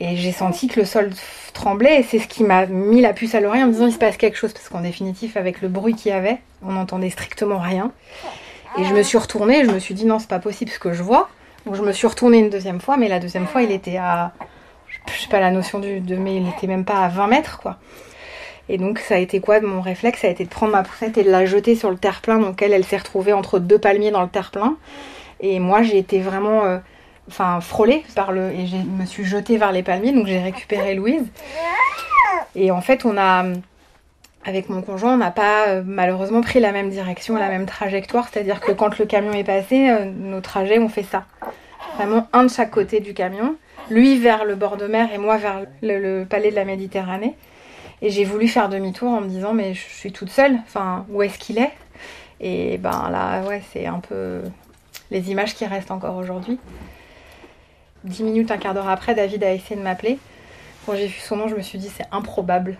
Et 0.00 0.16
j'ai 0.16 0.32
senti 0.32 0.66
que 0.66 0.80
le 0.80 0.86
sol 0.86 1.10
tremblait, 1.52 2.00
et 2.00 2.02
c'est 2.02 2.18
ce 2.18 2.26
qui 2.26 2.42
m'a 2.42 2.64
mis 2.66 3.02
la 3.02 3.12
puce 3.12 3.34
à 3.34 3.40
l'oreille 3.40 3.62
en 3.62 3.66
me 3.66 3.72
disant 3.72 3.86
il 3.86 3.92
se 3.92 3.98
passe 3.98 4.16
quelque 4.16 4.36
chose, 4.38 4.52
parce 4.54 4.68
qu'en 4.70 4.80
définitif, 4.80 5.36
avec 5.36 5.60
le 5.60 5.68
bruit 5.68 5.94
qu'il 5.94 6.10
y 6.10 6.14
avait, 6.14 6.38
on 6.62 6.72
n'entendait 6.72 7.10
strictement 7.10 7.58
rien. 7.58 7.92
Et 8.78 8.84
je 8.84 8.94
me 8.94 9.02
suis 9.02 9.18
retournée, 9.18 9.60
et 9.60 9.64
je 9.66 9.70
me 9.70 9.78
suis 9.78 9.94
dit 9.94 10.06
non, 10.06 10.18
c'est 10.18 10.28
pas 10.28 10.38
possible 10.38 10.70
ce 10.70 10.78
que 10.78 10.92
je 10.94 11.02
vois. 11.02 11.28
Donc 11.66 11.74
je 11.74 11.82
me 11.82 11.92
suis 11.92 12.06
retournée 12.06 12.38
une 12.38 12.48
deuxième 12.48 12.80
fois, 12.80 12.96
mais 12.96 13.08
la 13.08 13.18
deuxième 13.20 13.46
fois, 13.46 13.62
il 13.62 13.70
était 13.72 13.98
à. 13.98 14.32
Je 15.06 15.20
sais 15.20 15.28
pas 15.28 15.40
la 15.40 15.50
notion 15.50 15.78
du, 15.78 16.00
de, 16.00 16.16
mais 16.16 16.36
il 16.36 16.48
était 16.48 16.66
même 16.66 16.84
pas 16.86 17.04
à 17.04 17.08
20 17.08 17.26
mètres, 17.26 17.58
quoi. 17.60 17.76
Et 18.70 18.78
donc, 18.78 19.00
ça 19.00 19.16
a 19.16 19.18
été 19.18 19.40
quoi 19.40 19.60
Mon 19.60 19.82
réflexe, 19.82 20.20
ça 20.20 20.28
a 20.28 20.30
été 20.30 20.44
de 20.44 20.48
prendre 20.48 20.72
ma 20.72 20.82
poussette 20.82 21.18
et 21.18 21.24
de 21.24 21.30
la 21.30 21.44
jeter 21.44 21.74
sur 21.74 21.90
le 21.90 21.98
terre-plein. 21.98 22.38
Donc, 22.38 22.62
elle, 22.62 22.72
elle 22.72 22.84
s'est 22.84 22.96
retrouvée 22.96 23.32
entre 23.32 23.58
deux 23.58 23.78
palmiers 23.78 24.12
dans 24.12 24.22
le 24.22 24.28
terre-plein. 24.28 24.76
Et 25.40 25.58
moi, 25.58 25.82
j'ai 25.82 25.98
été 25.98 26.20
vraiment. 26.20 26.64
euh, 26.64 26.78
enfin, 27.30 27.60
frôlée 27.60 28.04
par 28.14 28.32
le. 28.32 28.50
Et 28.50 28.66
je 28.66 28.76
me 28.76 29.06
suis 29.06 29.24
jetée 29.24 29.56
vers 29.56 29.72
les 29.72 29.82
palmiers. 29.82 30.12
Donc, 30.12 30.26
j'ai 30.26 30.40
récupéré 30.40 30.94
Louise. 30.94 31.24
Et 32.54 32.70
en 32.70 32.80
fait, 32.80 33.04
on 33.04 33.16
a. 33.16 33.44
Avec 34.46 34.70
mon 34.70 34.80
conjoint, 34.80 35.14
on 35.14 35.18
n'a 35.18 35.30
pas 35.30 35.68
euh, 35.68 35.82
malheureusement 35.84 36.40
pris 36.40 36.60
la 36.60 36.72
même 36.72 36.88
direction, 36.88 37.36
la 37.36 37.50
même 37.50 37.66
trajectoire. 37.66 38.28
C'est-à-dire 38.32 38.60
que 38.60 38.72
quand 38.72 38.98
le 38.98 39.04
camion 39.04 39.32
est 39.32 39.44
passé, 39.44 39.90
euh, 39.90 40.06
nos 40.06 40.40
trajets 40.40 40.78
ont 40.78 40.88
fait 40.88 41.02
ça. 41.02 41.24
Vraiment 41.96 42.26
un 42.32 42.44
de 42.44 42.50
chaque 42.50 42.70
côté 42.70 43.00
du 43.00 43.12
camion. 43.12 43.56
Lui 43.90 44.18
vers 44.18 44.46
le 44.46 44.54
bord 44.54 44.78
de 44.78 44.86
mer 44.86 45.10
et 45.12 45.18
moi 45.18 45.36
vers 45.36 45.66
le, 45.82 46.24
palais 46.24 46.50
de 46.50 46.56
la 46.56 46.64
Méditerranée. 46.64 47.34
Et 48.00 48.08
j'ai 48.08 48.24
voulu 48.24 48.48
faire 48.48 48.70
demi-tour 48.70 49.10
en 49.10 49.20
me 49.20 49.28
disant, 49.28 49.52
mais 49.52 49.74
je 49.74 49.80
suis 49.80 50.10
toute 50.10 50.30
seule. 50.30 50.56
Enfin, 50.66 51.04
où 51.10 51.22
est-ce 51.22 51.38
qu'il 51.38 51.58
est, 51.58 51.72
Et 52.40 52.78
ben 52.78 53.10
là, 53.10 53.42
ouais, 53.42 53.60
c'est 53.74 53.84
un 53.84 54.00
peu 54.00 54.40
les 55.10 55.30
images 55.30 55.54
qui 55.54 55.66
restent 55.66 55.90
encore 55.90 56.16
aujourd'hui. 56.16 56.58
Dix 58.04 58.22
minutes, 58.22 58.50
un 58.50 58.56
quart 58.56 58.74
d'heure 58.74 58.88
après, 58.88 59.14
David 59.14 59.44
a 59.44 59.52
essayé 59.52 59.76
de 59.76 59.82
m'appeler. 59.82 60.18
Quand 60.86 60.96
j'ai 60.96 61.06
vu 61.06 61.18
son 61.20 61.36
nom, 61.36 61.48
je 61.48 61.54
me 61.54 61.62
suis 61.62 61.78
dit, 61.78 61.90
c'est 61.94 62.06
improbable. 62.12 62.78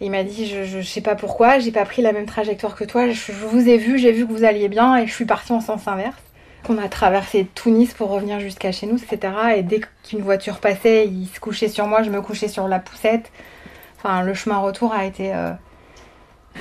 Il 0.00 0.10
m'a 0.10 0.24
dit, 0.24 0.46
je, 0.46 0.64
je, 0.64 0.80
sais 0.80 1.00
pas 1.00 1.14
pourquoi, 1.14 1.60
j'ai 1.60 1.70
pas 1.70 1.84
pris 1.84 2.02
la 2.02 2.12
même 2.12 2.26
trajectoire 2.26 2.74
que 2.74 2.84
toi. 2.84 3.08
Je, 3.08 3.32
vous 3.32 3.68
ai 3.68 3.78
vu, 3.78 3.98
j'ai 3.98 4.10
vu 4.10 4.26
que 4.26 4.32
vous 4.32 4.44
alliez 4.44 4.68
bien 4.68 4.96
et 4.96 5.06
je 5.06 5.12
suis 5.12 5.24
partie 5.24 5.52
en 5.52 5.60
sens 5.60 5.86
inverse. 5.86 6.16
On 6.68 6.78
a 6.78 6.88
traversé 6.88 7.46
Tunis 7.54 7.92
pour 7.94 8.10
revenir 8.10 8.40
jusqu'à 8.40 8.72
chez 8.72 8.86
nous, 8.86 8.96
etc. 8.96 9.32
Et 9.56 9.62
dès 9.62 9.82
qu'une 10.02 10.22
voiture 10.22 10.58
passait, 10.58 11.06
il 11.06 11.28
se 11.28 11.38
couchait 11.38 11.68
sur 11.68 11.86
moi, 11.86 12.02
je 12.02 12.10
me 12.10 12.20
couchais 12.22 12.48
sur 12.48 12.66
la 12.66 12.80
poussette. 12.80 13.30
Enfin, 13.98 14.22
le 14.22 14.34
chemin 14.34 14.58
retour 14.58 14.92
a 14.92 15.04
été. 15.04 15.34
euh, 15.34 15.52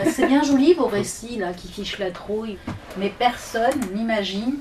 c'est 0.06 0.28
bien 0.28 0.44
joli 0.44 0.74
vos 0.74 0.88
récits 0.88 1.38
là 1.38 1.54
qui 1.54 1.68
fichent 1.68 2.00
la 2.00 2.12
trouille, 2.12 2.58
mais 2.98 3.12
personne 3.18 3.80
n'imagine 3.94 4.58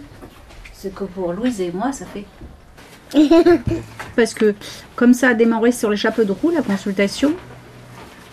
ce 0.74 0.88
que 0.88 1.04
pour 1.04 1.32
Louise 1.32 1.60
et 1.60 1.72
moi 1.72 1.92
ça 1.92 2.04
fait. 2.06 2.24
Parce 4.16 4.34
que 4.34 4.54
comme 4.96 5.14
ça 5.14 5.28
a 5.28 5.34
démarré 5.34 5.72
sur 5.72 5.90
les 5.90 5.96
chapeaux 5.96 6.24
de 6.24 6.32
roue 6.32 6.50
la 6.50 6.62
consultation, 6.62 7.32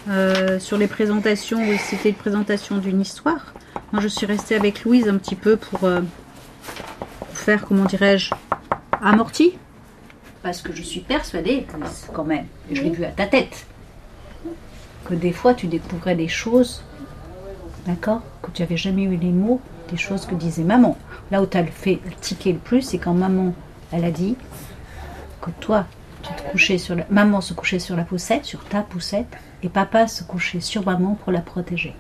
euh, 0.10 0.60
sur 0.60 0.78
les 0.78 0.88
présentations, 0.88 1.60
oui, 1.60 1.78
c'était 1.78 2.10
une 2.10 2.16
présentation 2.16 2.78
d'une 2.78 3.02
histoire. 3.02 3.54
Moi 3.92 4.02
je 4.02 4.08
suis 4.08 4.26
restée 4.26 4.56
avec 4.56 4.84
Louise 4.84 5.08
un 5.08 5.18
petit 5.18 5.36
peu 5.36 5.58
pour, 5.58 5.84
euh, 5.84 6.02
pour 7.20 7.38
faire, 7.38 7.66
comment 7.66 7.86
dirais-je, 7.86 8.32
amorti. 9.02 9.54
Parce 10.42 10.62
que 10.62 10.74
je 10.74 10.82
suis 10.82 11.02
persuadée, 11.02 11.68
Louise, 11.78 12.08
quand 12.14 12.24
même, 12.24 12.46
et 12.72 12.76
je 12.76 12.84
l'ai 12.84 12.92
vu 12.92 13.04
à 13.04 13.12
ta 13.12 13.26
tête, 13.26 13.66
que 15.06 15.14
des 15.14 15.34
fois 15.34 15.54
tu 15.54 15.68
découvrais 15.68 16.16
des 16.16 16.30
choses, 16.30 16.84
d'accord, 17.86 18.22
que 18.42 18.52
tu 18.52 18.62
n'avais 18.62 18.78
jamais 18.78 19.04
eu 19.04 19.18
les 19.18 19.32
mots, 19.32 19.60
des 19.92 19.98
choses 19.98 20.26
que 20.26 20.36
disait 20.36 20.64
maman. 20.64 20.98
Là 21.32 21.42
où 21.42 21.46
tu 21.46 21.58
as 21.58 21.66
fait 21.66 22.00
tiquer 22.22 22.54
le 22.54 22.60
plus, 22.60 22.82
c'est 22.82 23.00
quand 23.00 23.14
maman, 23.14 23.54
elle 23.92 24.06
a 24.06 24.12
dit 24.12 24.36
que 25.42 25.52
toi, 25.60 25.86
tu 26.24 26.34
te 26.34 26.52
couchais 26.52 26.78
sur 26.78 26.96
la... 26.96 27.04
maman 27.10 27.42
se 27.42 27.54
couchait 27.54 27.80
sur 27.80 27.96
la 27.96 28.04
poussette, 28.04 28.46
sur 28.46 28.64
ta 28.66 28.82
poussette, 28.82 29.28
et 29.64 29.70
papa 29.70 30.08
se 30.08 30.24
couchait 30.24 30.60
sur 30.60 30.86
maman 30.86 31.18
pour 31.24 31.32
la 31.32 31.42
protéger. 31.42 31.96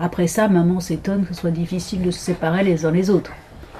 Après 0.00 0.26
ça, 0.26 0.48
maman 0.48 0.80
s'étonne 0.80 1.24
que 1.26 1.34
ce 1.34 1.40
soit 1.40 1.50
difficile 1.50 2.02
de 2.02 2.10
se 2.10 2.18
séparer 2.18 2.64
les 2.64 2.84
uns 2.84 2.90
les 2.90 3.10
autres. 3.10 3.30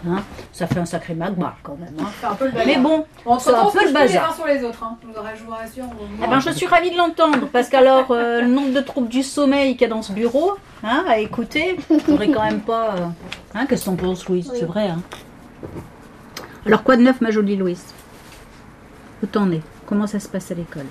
Hein 0.07 0.23
ça 0.53 0.67
fait 0.67 0.79
un 0.79 0.85
sacré 0.85 1.15
magma 1.15 1.57
quand 1.63 1.79
même. 1.81 1.95
hein. 1.99 2.05
C'est 2.21 2.27
un 2.27 2.35
peu 2.35 2.45
le 2.45 2.51
bazar. 2.51 2.67
Mais 2.67 2.77
bon, 2.77 3.07
c'est 3.41 3.55
un 3.55 3.71
peu 3.71 3.81
le 3.81 3.87
les 3.87 3.93
bazar. 3.95 4.31
uns 4.31 4.35
sur 4.35 4.47
les 4.47 4.63
autres. 4.63 4.85
Hein. 4.85 4.99
Je 5.03 5.45
vous 5.45 5.51
rassure. 5.51 5.85
Eh 6.23 6.27
ben, 6.29 6.41
je 6.41 6.51
suis 6.51 6.67
ravie 6.67 6.91
de 6.91 6.97
l'entendre, 6.99 7.49
parce 7.51 7.71
qu'alors, 7.71 8.11
euh, 8.11 8.43
le 8.43 8.49
nombre 8.49 8.75
de 8.75 8.81
troubles 8.81 9.09
du 9.09 9.23
sommeil 9.23 9.73
qu'il 9.73 9.89
y 9.89 9.91
a 9.91 9.95
dans 9.95 10.03
ce 10.03 10.13
bureau, 10.13 10.53
hein, 10.83 11.05
à 11.09 11.19
écouter, 11.21 11.79
faudrait 12.05 12.29
quand 12.31 12.45
même 12.45 12.61
pas... 12.61 12.97
euh, 12.97 13.07
Hein, 13.55 13.65
Qu'est-ce 13.67 13.87
que 13.87 13.91
t'en 13.91 13.97
penses, 13.97 14.29
Louise? 14.29 14.51
C'est 14.55 14.67
vrai, 14.67 14.89
hein 14.89 15.01
Alors, 16.67 16.83
quoi 16.83 16.97
de 16.99 17.03
neuf, 17.03 17.21
ma 17.23 17.31
jolie 17.31 17.57
Louise? 17.57 17.83
Où 19.25 19.27
t'en 19.27 19.51
es? 19.51 19.63
Comment 19.87 20.07
ça 20.07 20.21
se 20.21 20.29
passe 20.29 20.51
à 20.51 20.55
l'école? 20.55 20.85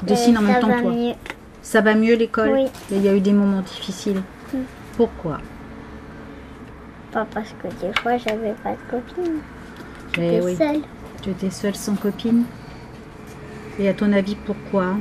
Je 0.00 0.04
dessine 0.04 0.36
en 0.36 0.42
Euh, 0.42 0.46
même 0.48 0.60
temps 0.60 0.66
que 0.68 0.80
toi. 0.82 0.90
mieux. 0.90 1.12
Ça 1.62 1.80
va 1.80 1.94
mieux, 1.94 2.16
l'école? 2.16 2.50
Oui. 2.50 2.66
Il 2.90 3.02
y 3.04 3.08
a 3.08 3.14
eu 3.14 3.20
des 3.20 3.32
moments 3.32 3.60
difficiles. 3.60 4.20
Mm. 4.52 4.58
Pourquoi? 4.96 5.38
Pas 7.12 7.24
parce 7.32 7.54
que 7.62 7.68
des 7.86 7.92
fois 8.00 8.16
j'avais 8.16 8.54
pas 8.64 8.72
de 8.72 8.90
copine. 8.90 9.34
Eh 10.18 10.20
J'étais 10.20 10.40
oui. 10.44 10.56
seule. 10.56 10.80
Tu 11.22 11.30
étais 11.30 11.50
seule 11.50 11.76
sans 11.76 11.94
copine? 11.94 12.42
Et 13.78 13.88
à 13.88 13.94
ton 13.94 14.12
avis, 14.12 14.34
pourquoi? 14.34 14.96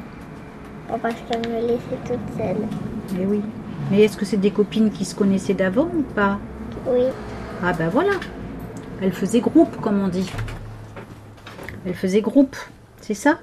Pas 0.87 0.99
parce 0.99 1.15
qu'elle 1.27 1.51
me 1.51 1.61
laissait 1.67 1.99
toute 2.05 2.37
seule. 2.37 2.57
Eh 3.19 3.25
oui. 3.25 3.41
Mais 3.89 4.03
est-ce 4.03 4.17
que 4.17 4.25
c'est 4.25 4.37
des 4.37 4.51
copines 4.51 4.91
qui 4.91 5.03
se 5.03 5.15
connaissaient 5.15 5.55
d'avant 5.55 5.89
ou 5.97 6.03
pas? 6.03 6.37
Oui. 6.85 7.05
Ah 7.63 7.73
ben 7.73 7.89
voilà. 7.89 8.13
Elle 9.01 9.13
faisait 9.13 9.39
groupe, 9.39 9.81
comme 9.81 9.99
on 9.99 10.09
dit. 10.09 10.29
Elle 11.85 11.93
faisait 11.93 12.21
groupe. 12.21 12.55
C'est 13.01 13.13
ça? 13.13 13.39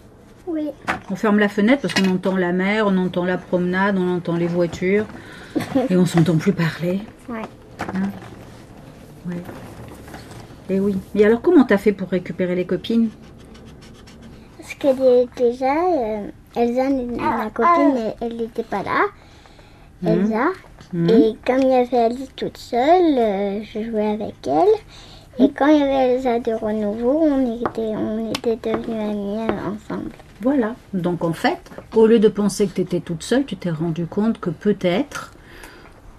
Oui. 0.46 0.68
On 1.10 1.16
ferme 1.16 1.38
la 1.38 1.48
fenêtre 1.48 1.82
parce 1.82 1.94
qu'on 1.94 2.08
entend 2.10 2.36
la 2.36 2.52
mer, 2.52 2.86
on 2.86 2.96
entend 2.96 3.24
la 3.24 3.36
promenade, 3.38 3.98
on 3.98 4.16
entend 4.16 4.36
les 4.36 4.46
voitures. 4.46 5.04
Et 5.90 5.96
on 5.96 6.06
s'entend 6.06 6.36
plus 6.36 6.52
parler. 6.52 7.00
Ouais. 7.28 7.42
Ouais. 9.26 9.42
Et 10.70 10.80
oui. 10.80 10.96
Et 11.14 11.24
alors 11.24 11.40
comment 11.42 11.64
t'as 11.64 11.78
fait 11.78 11.92
pour 11.92 12.08
récupérer 12.08 12.54
les 12.54 12.64
copines? 12.66 13.08
Parce 14.58 14.74
que 14.74 14.94
dé- 15.24 15.28
déjà, 15.36 15.74
euh, 15.74 16.28
Elsa, 16.56 16.88
ma 16.90 17.50
copine, 17.50 17.96
elle- 17.96 18.14
elle 18.20 18.36
n'était 18.36 18.62
pas 18.62 18.82
là. 18.82 19.06
Elsa. 20.06 20.48
Mhm. 20.92 21.08
Et 21.10 21.36
comme 21.46 21.58
il 21.62 21.68
y 21.68 21.74
avait 21.74 21.98
Alice 21.98 22.30
toute 22.36 22.56
seule, 22.56 23.18
euh, 23.18 23.60
je 23.62 23.82
jouais 23.90 24.12
avec 24.12 24.34
elle. 24.46 24.68
Et 25.40 25.50
quand 25.50 25.66
il 25.68 25.78
y 25.78 25.82
avait 25.82 26.14
Elsa 26.14 26.40
de 26.40 26.52
renouveau, 26.52 27.20
on 27.22 27.60
était, 27.60 27.94
on 27.96 28.30
était 28.30 28.56
devenus 28.56 29.00
amis 29.00 29.38
euh, 29.38 29.70
ensemble. 29.70 30.10
Voilà. 30.40 30.74
Donc 30.92 31.22
en 31.24 31.32
fait, 31.32 31.58
au 31.94 32.06
lieu 32.06 32.18
de 32.18 32.28
penser 32.28 32.66
que 32.66 32.74
tu 32.74 32.80
étais 32.80 33.00
toute 33.00 33.22
seule, 33.22 33.44
tu 33.44 33.56
t'es 33.56 33.70
rendu 33.70 34.06
compte 34.06 34.40
que 34.40 34.50
peut-être 34.50 35.32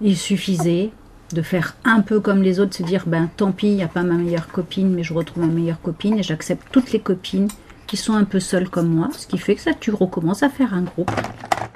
il 0.01 0.17
suffisait 0.17 0.91
de 1.33 1.41
faire 1.41 1.75
un 1.83 2.01
peu 2.01 2.19
comme 2.19 2.41
les 2.41 2.59
autres, 2.59 2.75
se 2.75 2.83
dire 2.83 3.03
ben 3.07 3.29
tant 3.35 3.51
pis, 3.51 3.67
il 3.67 3.75
n'y 3.75 3.83
a 3.83 3.87
pas 3.87 4.03
ma 4.03 4.15
meilleure 4.15 4.47
copine, 4.47 4.89
mais 4.93 5.03
je 5.03 5.13
retrouve 5.13 5.45
ma 5.45 5.53
meilleure 5.53 5.81
copine 5.81 6.17
et 6.17 6.23
j'accepte 6.23 6.67
toutes 6.71 6.91
les 6.91 6.99
copines 6.99 7.49
qui 7.87 7.97
sont 7.97 8.13
un 8.13 8.23
peu 8.23 8.39
seules 8.39 8.69
comme 8.69 8.87
moi, 8.87 9.09
ce 9.17 9.27
qui 9.27 9.37
fait 9.37 9.55
que 9.55 9.61
ça 9.61 9.73
tu 9.73 9.91
recommences 9.91 10.43
à 10.43 10.49
faire 10.49 10.73
un 10.73 10.83
groupe. 10.83 11.11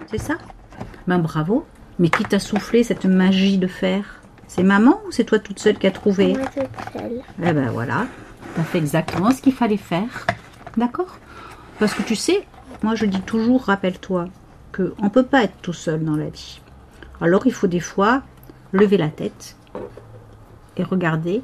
C'est 0.09 0.17
ça? 0.17 0.35
Ben 1.07 1.19
bravo. 1.19 1.65
Mais 1.99 2.09
qui 2.09 2.23
t'a 2.23 2.39
soufflé 2.39 2.83
cette 2.83 3.05
magie 3.05 3.57
de 3.57 3.67
faire? 3.67 4.22
C'est 4.47 4.63
maman 4.63 5.01
ou 5.07 5.11
c'est 5.11 5.23
toi 5.23 5.39
toute 5.39 5.59
seule 5.59 5.77
qui 5.77 5.87
a 5.87 5.91
trouvé 5.91 6.33
Moi 6.33 6.45
toute 6.47 6.93
seule. 7.01 7.21
eh 7.43 7.53
ben 7.53 7.69
voilà, 7.71 8.05
t'as 8.55 8.63
fait 8.63 8.77
exactement 8.77 9.31
ce 9.31 9.41
qu'il 9.41 9.53
fallait 9.53 9.77
faire. 9.77 10.27
D'accord? 10.77 11.17
Parce 11.79 11.93
que 11.93 12.03
tu 12.03 12.15
sais, 12.15 12.45
moi 12.83 12.95
je 12.95 13.05
dis 13.05 13.21
toujours, 13.21 13.63
rappelle-toi, 13.65 14.27
qu'on 14.75 15.03
ne 15.03 15.09
peut 15.09 15.25
pas 15.25 15.43
être 15.43 15.57
tout 15.61 15.73
seul 15.73 16.03
dans 16.03 16.15
la 16.15 16.29
vie. 16.29 16.61
Alors 17.21 17.47
il 17.47 17.53
faut 17.53 17.67
des 17.67 17.79
fois 17.79 18.21
lever 18.71 18.97
la 18.97 19.09
tête 19.09 19.55
et 20.77 20.83
regarder 20.83 21.41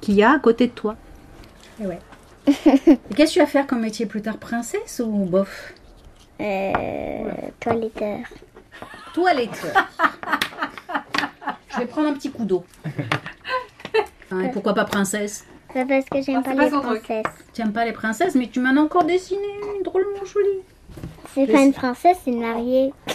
qui 0.00 0.14
y 0.14 0.22
a 0.22 0.32
à 0.32 0.38
côté 0.38 0.66
de 0.66 0.72
toi. 0.72 0.96
Et 1.80 1.86
ouais. 1.86 1.98
Qu'est-ce 3.14 3.30
que 3.30 3.32
tu 3.34 3.38
vas 3.38 3.46
faire 3.46 3.66
comme 3.68 3.80
métier 3.82 4.06
plus 4.06 4.20
tard 4.22 4.36
Princesse 4.38 5.00
ou 5.04 5.24
bof? 5.26 5.72
Euh, 6.40 7.30
toiletteur. 7.60 8.18
Toiletteur. 9.14 9.72
Je 11.72 11.78
vais 11.78 11.86
prendre 11.86 12.08
un 12.08 12.12
petit 12.14 12.30
coup 12.30 12.44
d'eau. 12.44 12.64
Hein, 14.30 14.40
et 14.44 14.50
pourquoi 14.50 14.74
pas 14.74 14.84
princesse? 14.84 15.46
C'est 15.72 15.86
parce 15.86 16.04
que 16.06 16.20
j'aime 16.22 16.42
Ah, 16.44 16.54
pas 16.54 16.64
les 16.64 16.70
princesses. 16.70 17.22
Tu 17.54 17.60
aimes 17.62 17.72
pas 17.72 17.84
les 17.84 17.92
princesses, 17.92 18.34
mais 18.34 18.48
tu 18.48 18.60
m'en 18.60 18.76
as 18.76 18.80
encore 18.84 19.04
dessiné 19.04 19.40
une 19.76 19.82
drôlement 19.82 20.24
jolie. 20.24 20.60
C'est 21.34 21.46
pas 21.46 21.62
une 21.62 21.72
princesse, 21.72 22.18
c'est 22.24 22.30
une 22.30 22.40
mariée. 22.40 22.92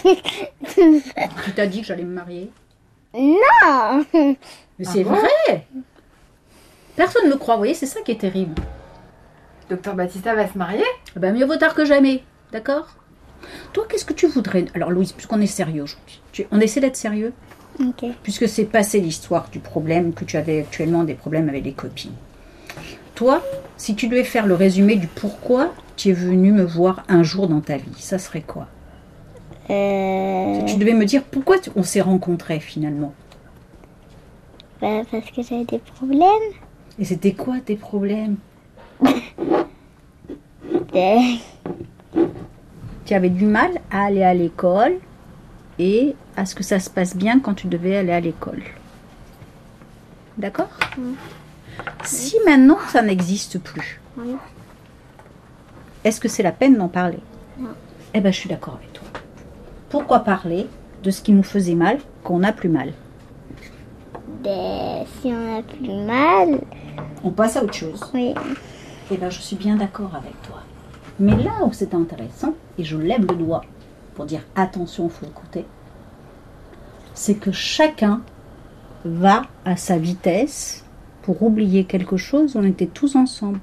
Tu 1.44 1.52
t'as 1.54 1.66
dit 1.66 1.80
que 1.80 1.86
j'allais 1.86 2.02
me 2.04 2.14
marier. 2.14 2.50
non 3.14 4.04
Mais 4.14 4.84
c'est 4.84 5.02
vrai 5.02 5.66
Personne 6.96 7.26
ne 7.26 7.30
me 7.34 7.36
croit, 7.38 7.54
vous 7.54 7.60
voyez, 7.60 7.74
c'est 7.74 7.86
ça 7.86 8.00
qui 8.00 8.10
est 8.12 8.20
terrible. 8.20 8.60
Docteur 9.70 9.94
Batista 9.94 10.34
va 10.34 10.48
se 10.48 10.58
marier? 10.58 10.84
Eh 11.16 11.20
ben, 11.20 11.34
mieux 11.34 11.44
vaut 11.46 11.56
tard 11.56 11.74
que 11.74 11.84
jamais, 11.84 12.22
d'accord? 12.52 12.88
Toi, 13.72 13.86
qu'est-ce 13.88 14.04
que 14.04 14.12
tu 14.14 14.26
voudrais? 14.26 14.64
Alors, 14.74 14.90
Louise, 14.90 15.12
puisqu'on 15.12 15.40
est 15.40 15.46
sérieux 15.46 15.82
aujourd'hui, 15.84 16.20
tu- 16.32 16.46
on 16.50 16.60
essaie 16.60 16.80
d'être 16.80 16.96
sérieux 16.96 17.32
Puisque 18.22 18.48
c'est 18.48 18.64
passé 18.64 19.00
l'histoire 19.00 19.48
du 19.50 19.58
problème 19.60 20.12
que 20.12 20.24
tu 20.24 20.36
avais 20.36 20.60
actuellement 20.60 21.04
des 21.04 21.14
problèmes 21.14 21.48
avec 21.48 21.64
les 21.64 21.72
copines. 21.72 22.12
Toi, 23.14 23.42
si 23.76 23.94
tu 23.94 24.08
devais 24.08 24.24
faire 24.24 24.46
le 24.46 24.54
résumé 24.54 24.96
du 24.96 25.06
pourquoi 25.06 25.72
tu 25.96 26.10
es 26.10 26.12
venu 26.12 26.52
me 26.52 26.64
voir 26.64 27.04
un 27.08 27.22
jour 27.22 27.48
dans 27.48 27.60
ta 27.60 27.76
vie, 27.76 27.90
ça 27.98 28.18
serait 28.18 28.42
quoi 28.42 28.66
Euh, 29.70 30.60
Tu 30.66 30.76
devais 30.76 30.94
me 30.94 31.04
dire 31.04 31.22
pourquoi 31.24 31.56
on 31.76 31.82
s'est 31.82 32.00
rencontrés 32.00 32.60
finalement. 32.60 33.12
bah, 34.80 35.02
parce 35.10 35.30
que 35.30 35.42
j'avais 35.42 35.64
des 35.64 35.78
problèmes. 35.78 36.52
Et 37.00 37.04
c'était 37.04 37.32
quoi 37.32 37.56
tes 37.64 37.76
problèmes 37.76 38.36
Tu 43.04 43.14
avais 43.14 43.30
du 43.30 43.44
mal 43.46 43.70
à 43.90 44.04
aller 44.06 44.22
à 44.22 44.34
l'école 44.34 44.94
et 45.78 46.14
à 46.36 46.44
ce 46.46 46.54
que 46.54 46.62
ça 46.64 46.80
se 46.80 46.90
passe 46.90 47.16
bien 47.16 47.40
quand 47.40 47.54
tu 47.54 47.66
devais 47.66 47.96
aller 47.96 48.12
à 48.12 48.20
l'école. 48.20 48.62
D'accord? 50.36 50.68
Si 52.04 52.36
maintenant 52.46 52.78
ça 52.88 53.02
n'existe 53.02 53.58
plus, 53.60 54.00
est-ce 56.04 56.20
que 56.20 56.28
c'est 56.28 56.42
la 56.42 56.52
peine 56.52 56.76
d'en 56.76 56.88
parler? 56.88 57.18
Eh 58.14 58.20
ben 58.20 58.32
je 58.32 58.38
suis 58.38 58.48
d'accord 58.48 58.74
avec 58.74 58.92
toi. 58.92 59.06
Pourquoi 59.90 60.20
parler 60.20 60.66
de 61.02 61.10
ce 61.10 61.22
qui 61.22 61.32
nous 61.32 61.42
faisait 61.42 61.74
mal 61.74 61.98
qu'on 62.24 62.40
n'a 62.40 62.52
plus 62.52 62.68
mal? 62.68 62.92
Des- 64.42 65.04
Si 65.20 65.28
on 65.32 65.58
a 65.58 65.62
plus 65.62 66.06
mal, 66.06 66.60
On 67.24 67.30
passe 67.30 67.56
à 67.56 67.64
autre 67.64 67.74
chose. 67.74 68.00
oui. 68.14 68.34
Eh 69.10 69.16
ben 69.16 69.30
je 69.30 69.40
suis 69.40 69.56
bien 69.56 69.76
d'accord 69.76 70.14
avec 70.14 70.40
toi. 70.42 70.62
Mais 71.18 71.34
là 71.36 71.52
où 71.64 71.72
c'est 71.72 71.94
intéressant, 71.94 72.54
et 72.78 72.84
je 72.84 72.96
lève 72.96 73.22
le 73.22 73.34
doigt 73.34 73.62
pour 74.18 74.26
dire 74.26 74.42
attention, 74.56 75.08
faut 75.08 75.26
écouter, 75.26 75.64
c'est 77.14 77.36
que 77.36 77.52
chacun 77.52 78.20
va 79.04 79.42
à 79.64 79.76
sa 79.76 79.96
vitesse 79.96 80.84
pour 81.22 81.40
oublier 81.44 81.84
quelque 81.84 82.16
chose, 82.16 82.56
on 82.56 82.64
était 82.64 82.88
tous 82.88 83.14
ensemble. 83.14 83.60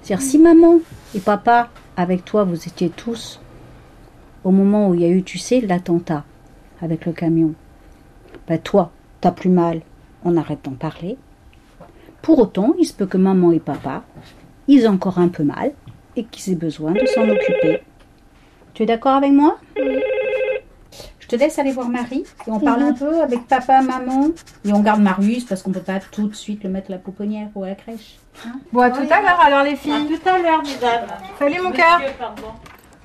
C'est-à-dire 0.00 0.24
si 0.24 0.38
maman 0.38 0.78
et 1.14 1.20
papa, 1.20 1.68
avec 1.94 2.24
toi, 2.24 2.44
vous 2.44 2.66
étiez 2.66 2.88
tous 2.88 3.38
au 4.44 4.50
moment 4.50 4.88
où 4.88 4.94
il 4.94 5.02
y 5.02 5.04
a 5.04 5.10
eu, 5.10 5.22
tu 5.22 5.36
sais, 5.36 5.60
l'attentat 5.60 6.24
avec 6.80 7.04
le 7.04 7.12
camion, 7.12 7.52
ben 8.48 8.58
toi, 8.58 8.92
t'as 9.20 9.30
plus 9.30 9.50
mal, 9.50 9.82
on 10.24 10.38
arrête 10.38 10.64
d'en 10.64 10.72
parler. 10.72 11.18
Pour 12.22 12.38
autant, 12.38 12.72
il 12.78 12.86
se 12.86 12.94
peut 12.94 13.04
que 13.04 13.18
maman 13.18 13.52
et 13.52 13.60
papa, 13.60 14.04
ils 14.68 14.84
aient 14.84 14.88
encore 14.88 15.18
un 15.18 15.28
peu 15.28 15.42
mal 15.42 15.72
et 16.16 16.24
qu'ils 16.24 16.54
aient 16.54 16.56
besoin 16.56 16.92
de 16.92 17.04
s'en 17.04 17.28
occuper. 17.28 17.82
Tu 18.76 18.82
es 18.82 18.86
d'accord 18.86 19.14
avec 19.14 19.32
moi 19.32 19.56
Je 19.74 21.26
te 21.26 21.34
laisse 21.34 21.58
aller 21.58 21.72
voir 21.72 21.88
Marie 21.88 22.24
et 22.46 22.50
on 22.50 22.60
parle 22.60 22.82
un 22.82 22.92
peu 22.92 23.22
avec 23.22 23.46
papa, 23.46 23.80
maman 23.80 24.28
et 24.66 24.72
on 24.74 24.80
garde 24.80 25.00
Marius 25.00 25.44
parce 25.44 25.62
qu'on 25.62 25.72
peut 25.72 25.80
pas 25.80 25.98
tout 25.98 26.28
de 26.28 26.34
suite 26.34 26.62
le 26.62 26.68
mettre 26.68 26.90
à 26.90 26.92
la 26.92 26.98
pouponnière 26.98 27.48
ou 27.54 27.64
à 27.64 27.68
la 27.68 27.74
crèche. 27.74 28.18
hein? 28.46 28.60
Bon, 28.74 28.82
à 28.82 28.90
tout 28.90 29.00
à 29.10 29.22
l'heure 29.22 29.40
alors 29.40 29.62
les 29.62 29.76
filles. 29.76 30.08
tout 30.08 30.28
à 30.28 30.38
l'heure, 30.38 30.62
mesdames. 30.62 31.06
Salut 31.38 31.62
mon 31.62 31.72
cœur. 31.72 32.02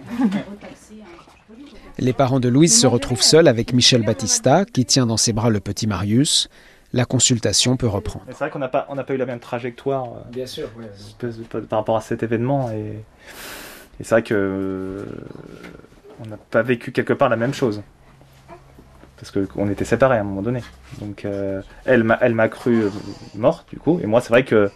Les 1.99 2.13
parents 2.13 2.41
de 2.41 2.49
Louise 2.49 2.77
se 2.77 2.87
retrouvent 2.87 3.21
seuls 3.21 3.47
avec 3.47 3.71
Michel 3.71 4.03
Battista, 4.03 4.65
qui 4.65 4.83
tient 4.83 5.05
dans 5.05 5.15
ses 5.17 5.31
bras 5.31 5.49
le 5.49 5.61
petit 5.61 5.87
Marius. 5.87 6.49
La 6.91 7.05
consultation 7.05 7.77
peut 7.77 7.87
reprendre. 7.87 8.25
C'est 8.27 8.39
vrai 8.39 8.49
qu'on 8.49 8.59
n'a 8.59 8.67
pas, 8.67 8.87
on 8.89 8.95
n'a 8.95 9.05
pas 9.05 9.13
eu 9.13 9.17
la 9.17 9.25
même 9.25 9.39
trajectoire 9.39 10.05
euh, 10.05 10.29
Bien 10.31 10.47
sûr, 10.47 10.69
par 11.49 11.79
rapport 11.79 11.95
à 11.95 12.01
cet 12.01 12.23
événement. 12.23 12.69
Et, 12.71 13.05
et 13.99 14.03
c'est 14.03 14.15
vrai 14.15 14.23
que 14.23 14.33
euh, 14.33 15.03
on 16.23 16.29
n'a 16.29 16.37
pas 16.37 16.61
vécu 16.61 16.91
quelque 16.91 17.13
part 17.13 17.29
la 17.29 17.35
même 17.35 17.53
chose. 17.53 17.81
Parce 19.17 19.31
qu'on 19.31 19.69
était 19.69 19.85
séparés 19.85 20.17
à 20.17 20.21
un 20.21 20.23
moment 20.23 20.41
donné. 20.41 20.61
Donc 20.99 21.25
euh, 21.25 21.61
elle 21.85 22.03
m'a 22.03 22.17
elle 22.21 22.33
m'a 22.33 22.49
cru 22.49 22.85
euh, 22.85 22.89
morte 23.35 23.69
du 23.69 23.77
coup. 23.77 23.99
Et 24.01 24.07
moi 24.07 24.19
c'est 24.21 24.29
vrai 24.29 24.43
que 24.43 24.71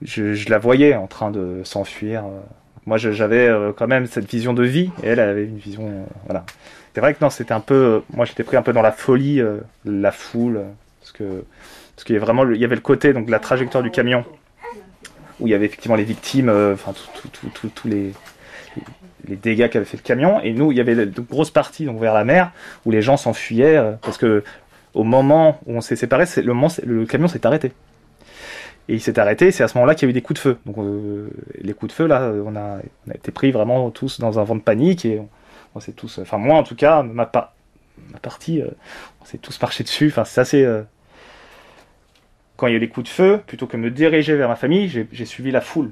je, 0.00 0.48
la 0.48 0.58
voyais 0.58 0.94
en 0.94 1.06
train 1.06 1.30
de 1.30 1.60
s'enfuir. 1.64 2.24
Moi 2.86 2.96
j'avais 2.96 3.50
quand 3.76 3.86
même 3.86 4.06
cette 4.06 4.30
vision 4.30 4.54
de 4.54 4.62
vie 4.62 4.90
et 5.02 5.08
elle 5.08 5.20
avait 5.20 5.44
une 5.44 5.58
vision. 5.58 6.06
voilà. 6.26 6.44
C'est 6.94 7.00
vrai 7.00 7.12
que 7.12 7.22
non, 7.22 7.30
c'était 7.30 7.52
un 7.52 7.60
peu. 7.60 8.02
Moi 8.14 8.24
j'étais 8.24 8.44
pris 8.44 8.56
un 8.56 8.62
peu 8.62 8.72
dans 8.72 8.82
la 8.82 8.92
folie, 8.92 9.42
la 9.84 10.12
foule. 10.12 10.62
Parce 11.00 11.12
que 11.12 11.44
parce 11.94 12.04
qu'il 12.04 12.14
y 12.14 12.16
avait 12.16 12.24
vraiment 12.24 12.50
il 12.50 12.60
y 12.60 12.64
avait 12.64 12.74
le 12.74 12.80
côté 12.80 13.12
donc 13.12 13.28
la 13.28 13.38
trajectoire 13.38 13.82
du 13.82 13.90
camion 13.90 14.24
où 15.40 15.46
il 15.46 15.50
y 15.50 15.54
avait 15.54 15.66
effectivement 15.66 15.96
les 15.96 16.04
victimes, 16.04 16.48
euh, 16.48 16.74
enfin 16.74 16.92
tous 17.74 17.88
les, 17.88 18.12
dégâts 19.28 19.68
qu'avait 19.68 19.84
fait 19.84 19.96
le 19.96 20.02
camion, 20.02 20.40
et 20.40 20.52
nous 20.52 20.70
il 20.70 20.78
y 20.78 20.80
avait 20.80 20.94
de 20.94 21.20
grosses 21.20 21.50
parties 21.50 21.86
donc 21.86 21.98
vers 21.98 22.14
la 22.14 22.24
mer 22.24 22.52
où 22.84 22.90
les 22.90 23.02
gens 23.02 23.16
s'enfuyaient 23.16 23.76
euh, 23.76 23.92
parce 24.02 24.18
que 24.18 24.44
au 24.92 25.02
moment 25.02 25.60
où 25.66 25.76
on 25.76 25.80
s'est 25.80 25.96
séparés, 25.96 26.26
le 26.44 27.04
camion 27.06 27.26
s'est 27.26 27.44
arrêté. 27.46 27.72
Et 28.86 28.94
il 28.94 29.00
s'est 29.00 29.18
arrêté, 29.18 29.50
c'est 29.50 29.64
à 29.64 29.68
ce 29.68 29.76
moment-là 29.78 29.94
qu'il 29.94 30.06
y 30.06 30.08
a 30.08 30.10
eu 30.10 30.12
des 30.12 30.20
coups 30.20 30.38
de 30.38 30.42
feu. 30.42 30.58
Donc 30.66 30.78
euh, 30.78 31.30
les 31.58 31.72
coups 31.72 31.90
de 31.90 31.96
feu 31.96 32.06
là, 32.06 32.30
on 32.44 32.54
a, 32.54 32.78
été 33.12 33.32
pris 33.32 33.50
vraiment 33.50 33.90
tous 33.90 34.20
dans 34.20 34.38
un 34.38 34.44
vent 34.44 34.54
de 34.54 34.60
panique 34.60 35.04
et 35.04 35.20
on, 35.74 35.80
s'est 35.80 35.92
tous, 35.92 36.18
enfin 36.18 36.38
moi 36.38 36.56
en 36.58 36.62
tout 36.62 36.76
cas, 36.76 37.02
ma, 37.02 37.26
pa- 37.26 37.54
ma 38.12 38.18
partie, 38.18 38.62
on 39.20 39.24
s'est 39.24 39.38
tous 39.38 39.60
marché 39.60 39.82
dessus. 39.82 40.08
Enfin 40.08 40.24
c'est 40.24 40.40
assez 40.40 40.84
quand 42.56 42.66
il 42.66 42.70
y 42.70 42.74
a 42.74 42.76
eu 42.76 42.80
les 42.80 42.88
coups 42.88 43.08
de 43.08 43.12
feu, 43.12 43.40
plutôt 43.46 43.66
que 43.66 43.76
me 43.76 43.90
diriger 43.90 44.36
vers 44.36 44.48
ma 44.48 44.56
famille, 44.56 44.88
j'ai 44.88 45.24
suivi 45.24 45.50
la 45.50 45.60
foule. 45.60 45.90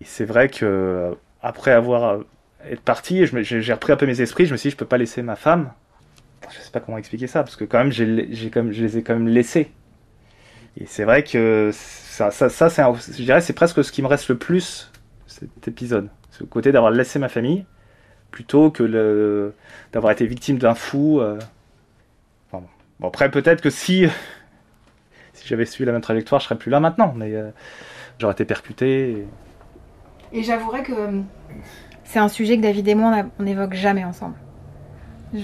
Et 0.00 0.04
c'est 0.04 0.24
vrai 0.24 0.48
que 0.48 0.64
euh, 0.64 1.14
après 1.42 1.72
avoir 1.72 2.04
euh, 2.04 2.22
être 2.70 2.82
parti, 2.82 3.26
j'ai 3.26 3.72
repris 3.72 3.92
un 3.92 3.96
peu 3.96 4.06
mes 4.06 4.20
esprits. 4.20 4.46
Je 4.46 4.52
me 4.52 4.56
suis 4.56 4.68
dit, 4.68 4.72
je 4.72 4.76
peux 4.76 4.86
pas 4.86 4.98
laisser 4.98 5.22
ma 5.22 5.36
femme. 5.36 5.72
Je 6.50 6.58
sais 6.60 6.70
pas 6.70 6.80
comment 6.80 6.98
expliquer 6.98 7.26
ça, 7.26 7.42
parce 7.42 7.56
que 7.56 7.64
quand 7.64 7.78
même, 7.78 7.92
je 7.92 8.04
les 8.04 8.46
ai 8.96 9.02
quand 9.02 9.14
même 9.14 9.28
laissés. 9.28 9.72
Et 10.76 10.86
c'est 10.86 11.04
vrai 11.04 11.24
que 11.24 11.70
ça, 11.72 12.30
c'est, 12.30 12.82
je 12.82 13.22
dirais, 13.22 13.40
c'est 13.40 13.52
presque 13.52 13.82
ce 13.82 13.90
qui 13.90 14.02
me 14.02 14.06
reste 14.06 14.28
le 14.28 14.38
plus 14.38 14.92
cet 15.26 15.68
épisode, 15.68 16.08
ce 16.30 16.44
côté 16.44 16.72
d'avoir 16.72 16.92
laissé 16.92 17.18
ma 17.18 17.28
famille, 17.28 17.64
plutôt 18.30 18.70
que 18.70 19.52
d'avoir 19.92 20.12
été 20.12 20.26
victime 20.26 20.58
d'un 20.58 20.74
fou. 20.74 21.20
euh. 21.20 21.38
Bon, 22.52 23.08
après, 23.08 23.30
peut-être 23.30 23.60
que 23.60 23.70
si 23.70 24.06
si 25.38 25.48
j'avais 25.48 25.64
suivi 25.66 25.86
la 25.86 25.92
même 25.92 26.00
trajectoire, 26.02 26.40
je 26.40 26.46
serais 26.46 26.58
plus 26.58 26.70
là 26.70 26.80
maintenant, 26.80 27.12
mais 27.16 27.34
euh, 27.34 27.50
j'aurais 28.18 28.32
été 28.34 28.44
percuté. 28.44 29.10
et- 29.10 30.38
Et 30.40 30.42
j'avouerais 30.42 30.82
que 30.82 30.92
euh, 30.92 31.20
c'est 32.04 32.18
un 32.18 32.28
sujet 32.28 32.56
que 32.56 32.62
David 32.62 32.86
et 32.88 32.94
moi 32.94 33.24
on 33.38 33.42
n'évoque 33.42 33.74
jamais 33.74 34.04
ensemble. 34.04 34.34
Je- 35.34 35.38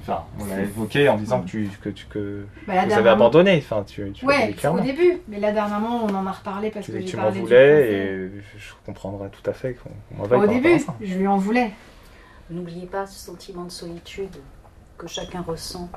Enfin, 0.00 0.24
on 0.40 0.46
l'a 0.46 0.60
évoqué 0.62 1.08
en 1.08 1.16
disant 1.18 1.42
que 1.42 1.46
tu 1.46 1.68
que 1.82 1.90
tu 1.90 2.06
que 2.06 2.46
Bah, 2.66 2.84
vous 2.86 2.92
avez 2.94 3.10
abandonné. 3.10 3.58
Enfin, 3.58 3.84
tu, 3.86 4.10
tu 4.12 4.24
Ouais, 4.24 4.50
au 4.50 4.54
clairement. 4.54 4.82
début, 4.82 5.20
mais 5.28 5.38
là 5.38 5.52
dernièrement 5.52 6.04
on 6.04 6.14
en 6.14 6.26
a 6.26 6.32
reparlé 6.32 6.70
parce 6.70 6.86
Tu, 6.86 6.92
que 6.92 6.98
tu 6.98 7.06
j'ai 7.08 7.16
m'en 7.18 7.28
voulais 7.30 7.92
et 7.92 8.30
je 8.56 8.72
comprendrais 8.86 9.28
tout 9.28 9.48
à 9.48 9.52
fait 9.52 9.74
qu'on 9.74 10.16
m'en 10.16 10.24
Au 10.24 10.46
début, 10.46 10.78
je 11.02 11.14
lui 11.18 11.26
en 11.26 11.36
voulais. 11.36 11.70
N'oubliez 12.50 12.86
pas 12.86 13.06
ce 13.06 13.18
sentiment 13.18 13.64
de 13.64 13.70
solitude 13.70 14.34
que 14.98 15.06
chacun 15.06 15.42
ressent 15.42 15.88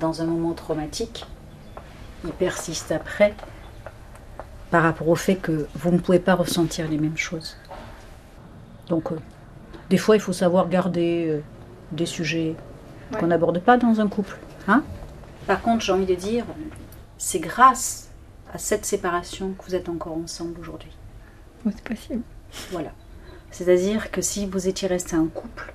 dans 0.00 0.22
un 0.22 0.24
moment 0.24 0.54
traumatique. 0.54 1.26
Il 2.24 2.32
persiste 2.32 2.90
après 2.90 3.34
par 4.70 4.82
rapport 4.82 5.08
au 5.08 5.16
fait 5.16 5.36
que 5.36 5.66
vous 5.74 5.90
ne 5.90 5.98
pouvez 5.98 6.18
pas 6.18 6.34
ressentir 6.34 6.88
les 6.88 6.98
mêmes 6.98 7.16
choses. 7.16 7.56
Donc, 8.88 9.12
euh, 9.12 9.16
des 9.88 9.98
fois, 9.98 10.16
il 10.16 10.20
faut 10.20 10.32
savoir 10.32 10.68
garder 10.68 11.26
euh, 11.28 11.40
des 11.92 12.06
sujets 12.06 12.54
qu'on 13.18 13.26
n'aborde 13.26 13.60
pas 13.60 13.76
dans 13.76 14.00
un 14.00 14.08
couple. 14.08 14.36
Hein 14.68 14.84
Par 15.46 15.60
contre, 15.60 15.84
j'ai 15.84 15.92
envie 15.92 16.06
de 16.06 16.14
dire, 16.14 16.44
c'est 17.18 17.40
grâce 17.40 18.08
à 18.52 18.58
cette 18.58 18.84
séparation 18.84 19.52
que 19.58 19.64
vous 19.64 19.74
êtes 19.74 19.88
encore 19.88 20.16
ensemble 20.16 20.60
aujourd'hui. 20.60 20.96
C'est 21.64 21.82
possible. 21.82 22.22
Voilà. 22.70 22.90
C'est-à-dire 23.50 24.10
que 24.10 24.22
si 24.22 24.46
vous 24.46 24.68
étiez 24.68 24.88
resté 24.88 25.16
un 25.16 25.26
couple, 25.26 25.74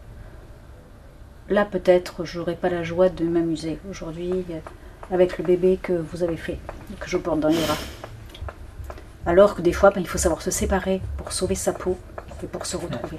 là 1.49 1.65
peut-être 1.65 2.25
j'aurais 2.25 2.55
pas 2.55 2.69
la 2.69 2.84
joie 2.84 3.10
de 3.10 3.25
m'amuser 3.25 3.79
aujourd'hui 3.89 4.45
euh, 4.49 4.60
avec 5.12 5.38
le 5.38 5.43
bébé 5.43 5.79
que 5.81 5.93
vous 5.93 6.23
avez 6.23 6.38
fait, 6.38 6.58
que 6.99 7.10
je 7.10 7.17
porte 7.17 7.39
dans 7.39 7.49
les 7.49 7.60
bras. 7.60 7.77
Alors 9.25 9.55
que 9.55 9.62
des 9.62 9.73
fois, 9.73 9.89
ben, 9.89 10.01
il 10.01 10.08
faut 10.08 10.17
savoir 10.17 10.41
se 10.41 10.51
séparer 10.51 11.01
pour 11.17 11.31
sauver 11.31 11.55
sa 11.55 11.73
peau 11.73 11.97
et 12.43 12.47
pour 12.47 12.65
se 12.65 12.77
retrouver. 12.77 13.17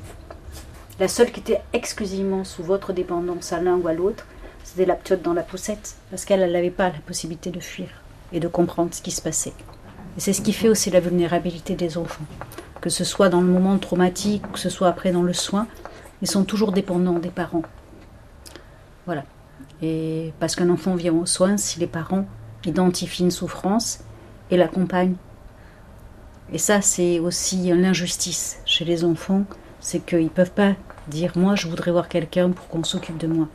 La 0.98 1.08
seule 1.08 1.30
qui 1.30 1.40
était 1.40 1.60
exclusivement 1.72 2.44
sous 2.44 2.62
votre 2.62 2.92
dépendance 2.92 3.52
à 3.52 3.60
l'un 3.60 3.76
ou 3.76 3.88
à 3.88 3.92
l'autre, 3.92 4.24
c'était 4.64 4.86
la 4.86 4.94
piote 4.94 5.22
dans 5.22 5.34
la 5.34 5.42
poussette, 5.42 5.96
parce 6.10 6.24
qu'elle 6.24 6.50
n'avait 6.50 6.70
pas 6.70 6.88
la 6.88 6.98
possibilité 7.06 7.50
de 7.50 7.60
fuir 7.60 7.88
et 8.32 8.40
de 8.40 8.48
comprendre 8.48 8.94
ce 8.94 9.02
qui 9.02 9.10
se 9.10 9.22
passait. 9.22 9.52
Et 10.16 10.20
c'est 10.20 10.32
ce 10.32 10.42
qui 10.42 10.52
fait 10.52 10.68
aussi 10.68 10.90
la 10.90 11.00
vulnérabilité 11.00 11.74
des 11.74 11.98
enfants. 11.98 12.24
Que 12.80 12.90
ce 12.90 13.04
soit 13.04 13.28
dans 13.28 13.40
le 13.40 13.46
moment 13.46 13.78
traumatique, 13.78 14.50
que 14.52 14.58
ce 14.58 14.70
soit 14.70 14.88
après 14.88 15.12
dans 15.12 15.22
le 15.22 15.32
soin, 15.32 15.66
ils 16.22 16.30
sont 16.30 16.44
toujours 16.44 16.72
dépendants 16.72 17.18
des 17.18 17.30
parents. 17.30 17.62
Voilà. 19.06 19.24
Et 19.80 20.32
parce 20.40 20.56
qu'un 20.56 20.68
enfant 20.68 20.94
vient 20.94 21.14
aux 21.14 21.26
soins 21.26 21.56
si 21.56 21.78
les 21.78 21.86
parents 21.86 22.26
identifient 22.64 23.22
une 23.22 23.30
souffrance 23.30 24.00
et 24.50 24.56
l'accompagnent. 24.56 25.16
Et 26.52 26.58
ça, 26.58 26.80
c'est 26.80 27.18
aussi 27.18 27.72
l'injustice 27.74 28.60
chez 28.64 28.84
les 28.84 29.04
enfants, 29.04 29.44
c'est 29.80 30.04
qu'ils 30.04 30.24
ne 30.24 30.28
peuvent 30.28 30.52
pas 30.52 30.74
dire 31.08 31.32
moi 31.36 31.54
je 31.54 31.68
voudrais 31.68 31.92
voir 31.92 32.08
quelqu'un 32.08 32.50
pour 32.50 32.68
qu'on 32.68 32.84
s'occupe 32.84 33.18
de 33.18 33.26
moi. 33.26 33.48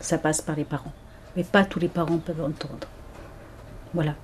Ça 0.00 0.18
passe 0.18 0.40
par 0.40 0.56
les 0.56 0.64
parents. 0.64 0.92
Mais 1.36 1.44
pas 1.44 1.64
tous 1.64 1.78
les 1.78 1.88
parents 1.88 2.18
peuvent 2.18 2.42
entendre. 2.42 2.88
Voilà. 3.94 4.14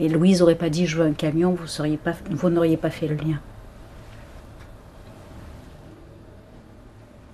Et 0.00 0.08
Louise 0.08 0.40
n'aurait 0.40 0.54
pas 0.54 0.70
dit 0.70 0.86
je 0.86 0.96
veux 0.96 1.06
un 1.06 1.12
camion, 1.12 1.52
vous 1.52 1.66
seriez 1.66 1.96
pas, 1.96 2.14
vous 2.30 2.50
n'auriez 2.50 2.76
pas 2.76 2.90
fait 2.90 3.08
le 3.08 3.16
lien. 3.16 3.40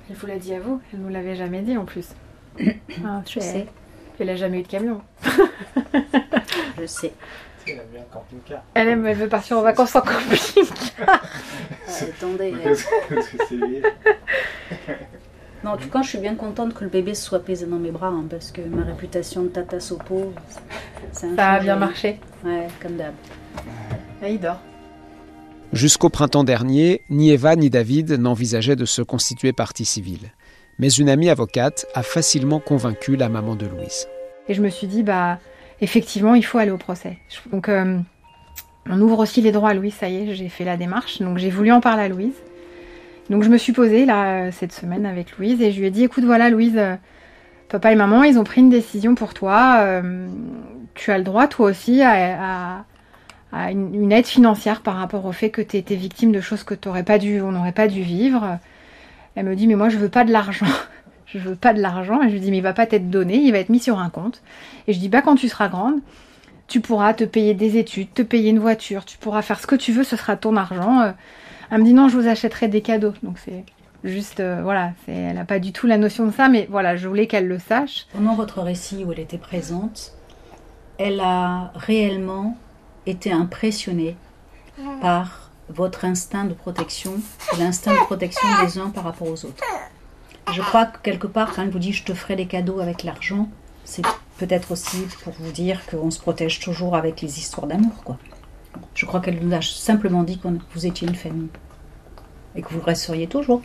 Elle 0.08 0.16
vous 0.16 0.26
l'a 0.26 0.38
dit 0.38 0.54
à 0.54 0.60
vous, 0.60 0.80
elle 0.92 1.00
nous 1.00 1.08
l'avait 1.08 1.36
jamais 1.36 1.62
dit 1.62 1.76
en 1.76 1.84
plus. 1.84 2.08
Ah, 3.04 3.22
je 3.28 3.40
sais, 3.40 3.66
Elle 4.18 4.30
a 4.30 4.36
jamais 4.36 4.60
eu 4.60 4.62
de 4.62 4.68
camion. 4.68 5.00
je 6.80 6.86
sais. 6.86 7.12
Elle 7.66 7.82
bien 7.90 8.02
camping-car. 8.12 8.62
Aime, 8.74 9.06
elle 9.06 9.16
veut 9.16 9.28
partir 9.28 9.58
en 9.58 9.62
vacances 9.62 9.96
en 9.96 10.02
camping. 10.02 10.64
Ah, 11.06 11.20
attendez. 12.02 12.54
Parce 12.62 13.28
que 13.28 13.36
c'est 13.48 13.54
lui. 13.54 13.82
Non, 15.64 15.72
en 15.72 15.76
tout 15.76 15.88
cas, 15.88 16.02
je 16.02 16.08
suis 16.10 16.18
bien 16.18 16.34
contente 16.34 16.74
que 16.74 16.84
le 16.84 16.90
bébé 16.90 17.14
se 17.14 17.24
soit 17.24 17.38
pesé 17.38 17.66
dans 17.66 17.78
mes 17.78 17.90
bras, 17.90 18.08
hein, 18.08 18.24
parce 18.28 18.50
que 18.50 18.60
ma 18.60 18.84
réputation 18.84 19.42
de 19.44 19.48
tata 19.48 19.80
sopo, 19.80 20.32
Ça 21.12 21.52
a 21.52 21.60
bien 21.60 21.76
marché. 21.76 22.20
Ouais, 22.44 22.68
comme 22.82 22.96
d'hab. 22.96 23.14
Ah, 24.22 24.28
il 24.28 24.40
dort. 24.40 24.60
Jusqu'au 25.72 26.10
printemps 26.10 26.44
dernier, 26.44 27.00
ni 27.10 27.30
Eva 27.30 27.56
ni 27.56 27.70
David 27.70 28.12
n'envisageaient 28.12 28.76
de 28.76 28.84
se 28.84 29.02
constituer 29.02 29.52
partie 29.52 29.84
civile. 29.84 30.32
Mais 30.78 30.88
une 30.88 31.08
amie 31.08 31.30
avocate 31.30 31.86
a 31.94 32.02
facilement 32.02 32.58
convaincu 32.58 33.16
la 33.16 33.28
maman 33.28 33.54
de 33.54 33.66
Louise. 33.66 34.08
Et 34.48 34.54
je 34.54 34.62
me 34.62 34.68
suis 34.68 34.86
dit, 34.86 35.02
bah, 35.02 35.38
effectivement, 35.80 36.34
il 36.34 36.44
faut 36.44 36.58
aller 36.58 36.70
au 36.70 36.76
procès. 36.78 37.18
Donc, 37.52 37.68
euh, 37.68 37.98
on 38.88 39.00
ouvre 39.00 39.20
aussi 39.20 39.40
les 39.40 39.52
droits 39.52 39.70
à 39.70 39.74
Louise, 39.74 39.94
ça 39.94 40.08
y 40.08 40.16
est, 40.16 40.34
j'ai 40.34 40.48
fait 40.48 40.64
la 40.64 40.76
démarche. 40.76 41.20
Donc, 41.20 41.38
j'ai 41.38 41.50
voulu 41.50 41.72
en 41.72 41.80
parler 41.80 42.02
à 42.02 42.08
Louise. 42.08 42.34
Donc, 43.30 43.42
je 43.42 43.48
me 43.48 43.56
suis 43.56 43.72
posée, 43.72 44.04
là, 44.04 44.46
euh, 44.46 44.50
cette 44.52 44.72
semaine 44.72 45.06
avec 45.06 45.38
Louise, 45.38 45.62
et 45.62 45.72
je 45.72 45.78
lui 45.78 45.86
ai 45.86 45.90
dit, 45.90 46.04
écoute, 46.04 46.24
voilà, 46.24 46.50
Louise, 46.50 46.76
euh, 46.76 46.96
papa 47.68 47.92
et 47.92 47.96
maman, 47.96 48.24
ils 48.24 48.38
ont 48.38 48.44
pris 48.44 48.60
une 48.60 48.70
décision 48.70 49.14
pour 49.14 49.32
toi. 49.32 50.02
tu 50.94 51.10
as 51.10 51.18
le 51.18 51.24
droit, 51.24 51.48
toi 51.48 51.70
aussi, 51.70 52.02
à, 52.02 52.84
une, 53.52 54.12
aide 54.12 54.26
financière 54.26 54.82
par 54.82 54.96
rapport 54.96 55.24
au 55.24 55.32
fait 55.32 55.50
que 55.50 55.62
tu 55.62 55.76
été 55.76 55.96
victime 55.96 56.32
de 56.32 56.40
choses 56.40 56.64
que 56.64 56.74
t'aurais 56.74 57.04
pas 57.04 57.18
dû, 57.18 57.40
on 57.40 57.52
n'aurait 57.52 57.72
pas 57.72 57.88
dû 57.88 58.02
vivre. 58.02 58.58
Elle 59.36 59.46
me 59.46 59.56
dit, 59.56 59.66
mais 59.66 59.74
moi, 59.74 59.88
je 59.88 59.98
veux 59.98 60.08
pas 60.08 60.24
de 60.24 60.32
l'argent. 60.32 60.66
je 61.26 61.38
veux 61.38 61.56
pas 61.56 61.72
de 61.74 61.80
l'argent. 61.80 62.22
Et 62.22 62.28
je 62.28 62.34
lui 62.34 62.40
dis, 62.40 62.50
mais 62.50 62.58
il 62.58 62.62
va 62.62 62.72
pas 62.72 62.86
t'être 62.86 63.10
donné, 63.10 63.36
il 63.36 63.52
va 63.52 63.58
être 63.58 63.68
mis 63.68 63.80
sur 63.80 63.98
un 63.98 64.10
compte. 64.10 64.42
Et 64.86 64.92
je 64.92 64.98
dis, 64.98 65.08
bah, 65.08 65.22
quand 65.22 65.34
tu 65.36 65.48
seras 65.48 65.68
grande, 65.68 66.00
tu 66.68 66.80
pourras 66.80 67.12
te 67.14 67.24
payer 67.24 67.54
des 67.54 67.76
études, 67.76 68.12
te 68.14 68.22
payer 68.22 68.50
une 68.50 68.58
voiture, 68.58 69.04
tu 69.04 69.18
pourras 69.18 69.42
faire 69.42 69.60
ce 69.60 69.66
que 69.66 69.74
tu 69.76 69.92
veux, 69.92 70.04
ce 70.04 70.16
sera 70.16 70.36
ton 70.36 70.56
argent. 70.56 71.00
Euh, 71.00 71.10
Elle 71.70 71.80
me 71.80 71.84
dit, 71.84 71.94
non, 71.94 72.08
je 72.08 72.16
vous 72.16 72.28
achèterai 72.28 72.68
des 72.68 72.80
cadeaux. 72.82 73.14
Donc, 73.22 73.38
c'est 73.38 73.64
juste, 74.04 74.38
euh, 74.40 74.60
voilà, 74.62 74.92
c'est- 75.04 75.12
elle 75.12 75.34
n'a 75.36 75.44
pas 75.44 75.58
du 75.58 75.72
tout 75.72 75.86
la 75.86 75.96
notion 75.98 76.26
de 76.26 76.30
ça, 76.30 76.48
mais 76.48 76.68
voilà, 76.70 76.94
je 76.94 77.08
voulais 77.08 77.26
qu'elle 77.26 77.48
le 77.48 77.58
sache. 77.58 78.06
Pendant 78.12 78.34
votre 78.34 78.60
récit 78.62 79.02
où 79.04 79.12
elle 79.12 79.20
était 79.20 79.38
présente, 79.38 80.12
elle 80.98 81.20
a 81.20 81.72
réellement 81.74 82.56
été 83.06 83.32
impressionnée 83.32 84.16
par 85.00 85.43
votre 85.68 86.04
instinct 86.04 86.44
de 86.44 86.54
protection 86.54 87.14
et 87.54 87.56
l'instinct 87.58 87.92
de 87.94 88.04
protection 88.04 88.46
des 88.64 88.78
uns 88.78 88.90
par 88.90 89.04
rapport 89.04 89.28
aux 89.28 89.44
autres. 89.44 89.64
Je 90.52 90.60
crois 90.60 90.84
que 90.86 90.98
quelque 91.02 91.26
part, 91.26 91.54
quand 91.54 91.62
elle 91.62 91.70
vous 91.70 91.78
dit 91.78 91.92
je 91.92 92.04
te 92.04 92.12
ferai 92.14 92.36
des 92.36 92.46
cadeaux 92.46 92.80
avec 92.80 93.02
l'argent, 93.02 93.48
c'est 93.84 94.02
peut-être 94.38 94.72
aussi 94.72 94.98
pour 95.22 95.32
vous 95.38 95.52
dire 95.52 95.80
qu'on 95.86 96.10
se 96.10 96.20
protège 96.20 96.60
toujours 96.60 96.96
avec 96.96 97.20
les 97.22 97.38
histoires 97.38 97.66
d'amour, 97.66 98.02
quoi. 98.04 98.18
Je 98.94 99.06
crois 99.06 99.20
qu'elle 99.20 99.38
nous 99.40 99.54
a 99.54 99.62
simplement 99.62 100.22
dit 100.24 100.38
que 100.38 100.48
vous 100.74 100.86
étiez 100.86 101.06
une 101.08 101.14
famille 101.14 101.48
et 102.56 102.62
que 102.62 102.68
vous 102.70 102.78
le 102.78 102.84
resteriez 102.84 103.26
toujours. 103.28 103.62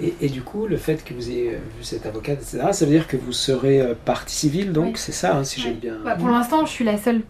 Et, 0.00 0.14
et 0.20 0.28
du 0.28 0.42
coup, 0.42 0.66
le 0.66 0.76
fait 0.76 1.04
que 1.04 1.12
vous 1.14 1.28
ayez 1.30 1.50
vu 1.50 1.82
cette 1.84 2.06
avocate, 2.06 2.38
etc., 2.40 2.68
ça 2.72 2.84
veut 2.84 2.90
dire 2.92 3.06
que 3.06 3.16
vous 3.16 3.32
serez 3.32 3.80
euh, 3.80 3.94
partie 3.94 4.34
civile, 4.34 4.72
donc 4.72 4.86
Oui. 4.86 4.92
c'est 4.96 5.12
ça, 5.12 5.36
hein, 5.36 5.44
si 5.44 5.60
j'ai 5.60 5.72
bien. 5.72 5.98
Bah, 6.04 6.16
pour 6.16 6.28
l'instant, 6.28 6.64
je 6.64 6.70
suis 6.70 6.84
la 6.84 6.96
seule, 6.98 7.22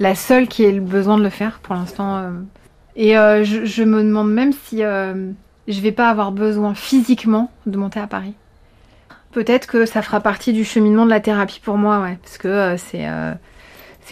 la 0.00 0.14
seule 0.14 0.48
qui 0.48 0.64
ait 0.64 0.72
le 0.72 0.80
besoin 0.80 1.18
de 1.18 1.22
le 1.22 1.30
faire 1.30 1.58
pour 1.60 1.74
l'instant. 1.74 2.18
euh. 2.18 2.30
Et 2.96 3.16
euh, 3.16 3.44
je, 3.44 3.82
me 3.84 4.02
demande 4.02 4.32
même 4.32 4.52
si 4.52 4.82
euh, 4.82 5.30
je 5.68 5.80
vais 5.80 5.92
pas 5.92 6.08
avoir 6.10 6.32
besoin 6.32 6.74
physiquement 6.74 7.50
de 7.66 7.76
monter 7.76 8.00
à 8.00 8.06
Paris. 8.08 8.34
Peut-être 9.30 9.66
que 9.66 9.86
ça 9.86 10.02
fera 10.02 10.20
partie 10.20 10.52
du 10.52 10.64
cheminement 10.64 11.04
de 11.04 11.10
la 11.10 11.20
thérapie 11.20 11.60
pour 11.62 11.76
moi, 11.78 12.00
ouais, 12.00 12.18
parce 12.22 12.38
que 12.38 12.74
c'est 12.78 13.06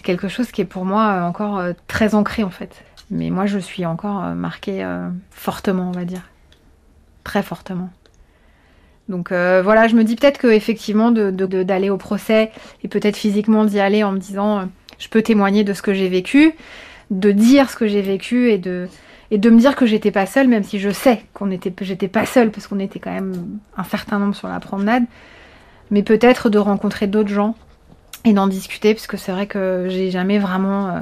quelque 0.02 0.28
chose 0.28 0.52
qui 0.52 0.60
est 0.60 0.66
pour 0.66 0.84
moi 0.84 1.22
encore 1.22 1.60
très 1.88 2.14
ancré 2.14 2.44
en 2.44 2.50
fait. 2.50 2.84
Mais 3.10 3.30
moi, 3.30 3.46
je 3.46 3.58
suis 3.58 3.86
encore 3.86 4.20
marquée 4.36 4.86
fortement, 5.30 5.88
on 5.88 5.92
va 5.92 6.04
dire, 6.04 6.22
très 7.24 7.42
fortement. 7.42 7.88
Donc 9.08 9.30
voilà, 9.30 9.88
je 9.88 9.96
me 9.96 10.04
dis 10.04 10.14
peut-être 10.16 10.38
que 10.38 10.48
effectivement 10.48 11.10
de- 11.10 11.30
de- 11.30 11.46
de- 11.46 11.62
d'aller 11.62 11.90
au 11.90 11.96
procès 11.96 12.52
et 12.84 12.88
peut-être 12.88 13.16
physiquement 13.16 13.64
d'y 13.64 13.80
aller 13.80 14.04
en 14.04 14.12
me 14.12 14.18
disant 14.18 14.68
je 14.98 15.08
peux 15.08 15.22
témoigner 15.22 15.64
de 15.64 15.72
ce 15.72 15.82
que 15.82 15.94
j'ai 15.94 16.08
vécu, 16.08 16.54
de 17.10 17.30
dire 17.30 17.70
ce 17.70 17.76
que 17.76 17.86
j'ai 17.86 18.02
vécu 18.02 18.50
et 18.50 18.58
de 18.58 18.88
et 19.30 19.38
de 19.38 19.50
me 19.50 19.58
dire 19.58 19.74
que 19.74 19.86
j'étais 19.86 20.10
pas 20.10 20.26
seule, 20.26 20.48
même 20.48 20.62
si 20.62 20.78
je 20.78 20.90
sais 20.90 21.22
qu'on 21.34 21.50
était 21.50 21.72
j'étais 21.80 22.08
pas 22.08 22.26
seule 22.26 22.50
parce 22.50 22.66
qu'on 22.66 22.78
était 22.78 22.98
quand 22.98 23.12
même 23.12 23.58
un 23.76 23.84
certain 23.84 24.18
nombre 24.18 24.34
sur 24.34 24.48
la 24.48 24.60
promenade, 24.60 25.04
mais 25.90 26.02
peut-être 26.02 26.48
de 26.48 26.58
rencontrer 26.58 27.06
d'autres 27.06 27.28
gens 27.28 27.54
et 28.24 28.32
d'en 28.32 28.46
discuter 28.46 28.94
puisque 28.94 29.18
c'est 29.18 29.32
vrai 29.32 29.46
que 29.46 29.86
j'ai 29.88 30.10
jamais 30.10 30.38
vraiment 30.38 30.88
euh, 30.88 31.00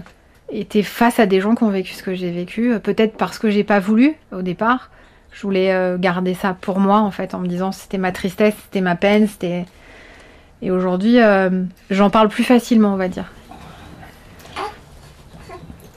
été 0.50 0.82
face 0.82 1.18
à 1.18 1.26
des 1.26 1.40
gens 1.40 1.54
qui 1.54 1.64
ont 1.64 1.70
vécu 1.70 1.92
ce 1.92 2.02
que 2.02 2.14
j'ai 2.14 2.30
vécu, 2.30 2.72
euh, 2.72 2.78
peut-être 2.78 3.16
parce 3.16 3.38
que 3.38 3.50
j'ai 3.50 3.64
pas 3.64 3.80
voulu 3.80 4.14
au 4.32 4.42
départ. 4.42 4.90
Je 5.32 5.42
voulais 5.42 5.72
euh, 5.72 5.98
garder 5.98 6.34
ça 6.34 6.56
pour 6.58 6.78
moi 6.78 7.00
en 7.00 7.10
fait 7.10 7.34
en 7.34 7.40
me 7.40 7.48
disant 7.48 7.72
c'était 7.72 7.98
ma 7.98 8.12
tristesse, 8.12 8.54
c'était 8.64 8.80
ma 8.80 8.94
peine, 8.94 9.26
c'était 9.26 9.66
et 10.62 10.70
aujourd'hui 10.70 11.18
j'en 11.90 12.08
parle 12.08 12.28
plus 12.28 12.44
facilement 12.44 12.94
on 12.94 12.96
va 12.96 13.08
dire. 13.08 13.30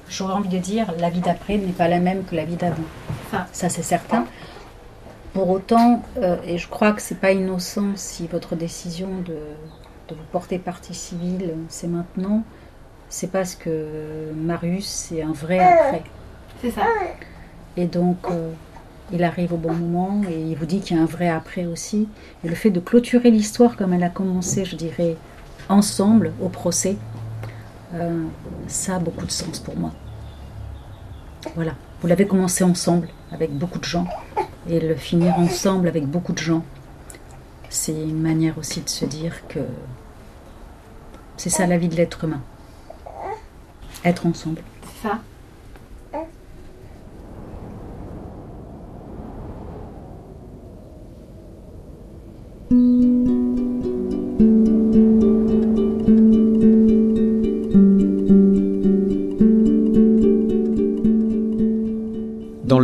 J'aurais 0.10 0.34
envie 0.34 0.50
de 0.50 0.58
dire, 0.58 0.94
la 1.00 1.10
vie 1.10 1.20
d'après 1.20 1.58
n'est 1.58 1.72
pas 1.72 1.88
la 1.88 2.00
même 2.00 2.24
que 2.24 2.36
la 2.36 2.46
vie 2.46 2.56
d'avant. 2.56 2.84
Ça. 3.32 3.70
c'est 3.70 3.84
certain. 3.84 4.26
Pour 5.34 5.50
autant, 5.50 6.02
euh, 6.18 6.38
et 6.46 6.58
je 6.58 6.68
crois 6.68 6.94
que 6.94 7.02
c'est 7.02 7.20
pas 7.20 7.32
innocent 7.32 7.96
si 7.96 8.28
votre 8.28 8.56
décision 8.56 9.10
de, 9.26 9.38
de 10.08 10.16
vous 10.16 10.24
porter 10.32 10.58
partie 10.58 10.94
civile, 10.94 11.54
c'est 11.70 11.88
maintenant, 11.88 12.44
c'est 13.10 13.32
parce 13.32 13.56
que 13.56 14.32
Marius, 14.36 14.86
c'est 14.86 15.22
un 15.22 15.34
vrai 15.34 15.60
après. 15.60 16.04
C'est 16.62 16.72
ça. 16.72 16.84
Et 17.76 17.86
donc, 17.86 18.18
euh, 18.32 18.52
il 19.12 19.24
arrive 19.24 19.54
au 19.54 19.58
bon 19.58 19.74
moment 19.74 20.22
et 20.30 20.42
il 20.42 20.56
vous 20.56 20.66
dit 20.66 20.80
qu'il 20.80 20.98
y 20.98 21.00
a 21.00 21.04
un 21.04 21.08
vrai 21.08 21.30
après 21.30 21.66
aussi. 21.66 22.08
Et 22.44 22.50
le 22.50 22.56
fait 22.56 22.72
de 22.72 22.80
clôturer 22.80 23.32
l'histoire 23.32 23.78
comme 23.78 23.94
elle 23.94 24.04
a 24.04 24.10
commencé, 24.10 24.66
je 24.66 24.76
dirais, 24.76 25.16
ensemble 25.70 26.34
au 26.42 26.50
procès, 26.50 26.98
euh, 27.94 28.26
ça 28.68 28.96
a 28.96 29.00
beaucoup 29.00 29.26
de 29.26 29.32
sens 29.32 29.60
pour 29.60 29.78
moi. 29.78 29.92
Voilà, 31.56 31.74
vous 32.02 32.08
l'avez 32.08 32.28
commencé 32.28 32.64
ensemble 32.64 33.10
avec 33.32 33.52
beaucoup 33.52 33.80
de 33.80 33.86
gens 33.86 34.08
et 34.70 34.80
le 34.80 34.96
finir 34.96 35.38
ensemble 35.40 35.88
avec 35.88 36.06
beaucoup 36.06 36.34
de 36.34 36.40
gens, 36.40 36.64
c'est 37.70 37.94
une 37.94 38.22
manière 38.22 38.58
aussi 38.58 38.82
de 38.82 38.90
se 38.90 39.06
dire 39.06 39.48
que 39.48 39.60
c'est 41.38 41.50
ça 41.50 41.68
la 41.68 41.78
vie 41.78 41.88
de 41.88 41.96
l'être 41.96 42.24
humain. 42.24 42.42
Être 44.04 44.26
ensemble. 44.26 44.62
Ça. 45.02 45.20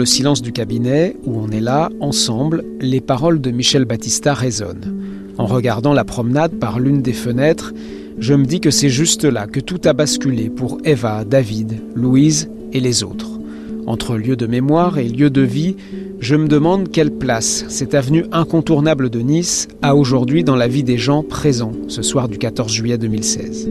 Le 0.03 0.07
silence 0.07 0.41
du 0.41 0.51
cabinet, 0.51 1.15
où 1.23 1.39
on 1.39 1.49
est 1.49 1.61
là, 1.61 1.89
ensemble, 2.01 2.65
les 2.81 2.99
paroles 2.99 3.39
de 3.39 3.51
Michel 3.51 3.85
Battista 3.85 4.33
résonnent. 4.33 4.93
En 5.37 5.45
regardant 5.45 5.93
la 5.93 6.03
promenade 6.03 6.51
par 6.55 6.81
l'une 6.81 7.01
des 7.01 7.13
fenêtres, 7.13 7.73
je 8.19 8.33
me 8.33 8.43
dis 8.43 8.59
que 8.59 8.69
c'est 8.69 8.89
juste 8.89 9.23
là 9.23 9.47
que 9.47 9.61
tout 9.61 9.79
a 9.85 9.93
basculé 9.93 10.49
pour 10.49 10.77
Eva, 10.83 11.23
David, 11.23 11.79
Louise 11.95 12.49
et 12.73 12.81
les 12.81 13.05
autres. 13.05 13.29
Entre 13.87 14.17
lieu 14.17 14.35
de 14.35 14.45
mémoire 14.45 14.97
et 14.97 15.07
lieu 15.07 15.29
de 15.29 15.39
vie, 15.39 15.77
je 16.19 16.35
me 16.35 16.49
demande 16.49 16.91
quelle 16.91 17.11
place 17.11 17.63
cette 17.69 17.95
avenue 17.95 18.25
incontournable 18.33 19.09
de 19.09 19.21
Nice 19.21 19.69
a 19.81 19.95
aujourd'hui 19.95 20.43
dans 20.43 20.57
la 20.57 20.67
vie 20.67 20.83
des 20.83 20.97
gens 20.97 21.23
présents 21.23 21.71
ce 21.87 22.01
soir 22.01 22.27
du 22.27 22.37
14 22.37 22.69
juillet 22.69 22.97
2016. 22.97 23.69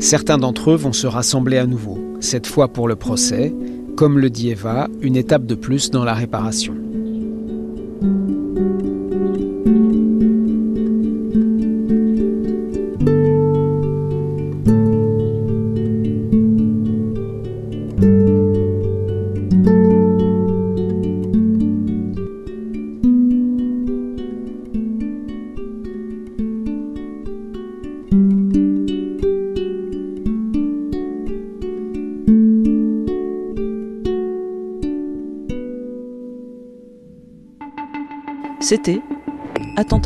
Certains 0.00 0.36
d'entre 0.36 0.72
eux 0.72 0.76
vont 0.76 0.92
se 0.92 1.06
rassembler 1.06 1.56
à 1.56 1.64
nouveau, 1.64 1.98
cette 2.22 2.46
fois 2.46 2.68
pour 2.68 2.88
le 2.88 2.96
procès, 2.96 3.52
comme 3.96 4.18
le 4.18 4.30
dit 4.30 4.50
Eva, 4.50 4.88
une 5.00 5.16
étape 5.16 5.44
de 5.44 5.54
plus 5.54 5.90
dans 5.90 6.04
la 6.04 6.14
réparation. 6.14 6.81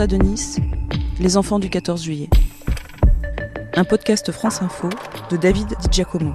De 0.07 0.16
Nice, 0.16 0.59
les 1.19 1.37
enfants 1.37 1.59
du 1.59 1.69
14 1.69 2.05
juillet. 2.05 2.29
Un 3.75 3.83
podcast 3.83 4.31
France 4.31 4.62
Info 4.62 4.88
de 5.31 5.37
David 5.37 5.66
Di 5.81 5.88
Giacomo. 5.90 6.33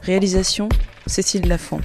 Réalisation 0.00 0.70
Cécile 1.06 1.46
Lafont. 1.46 1.80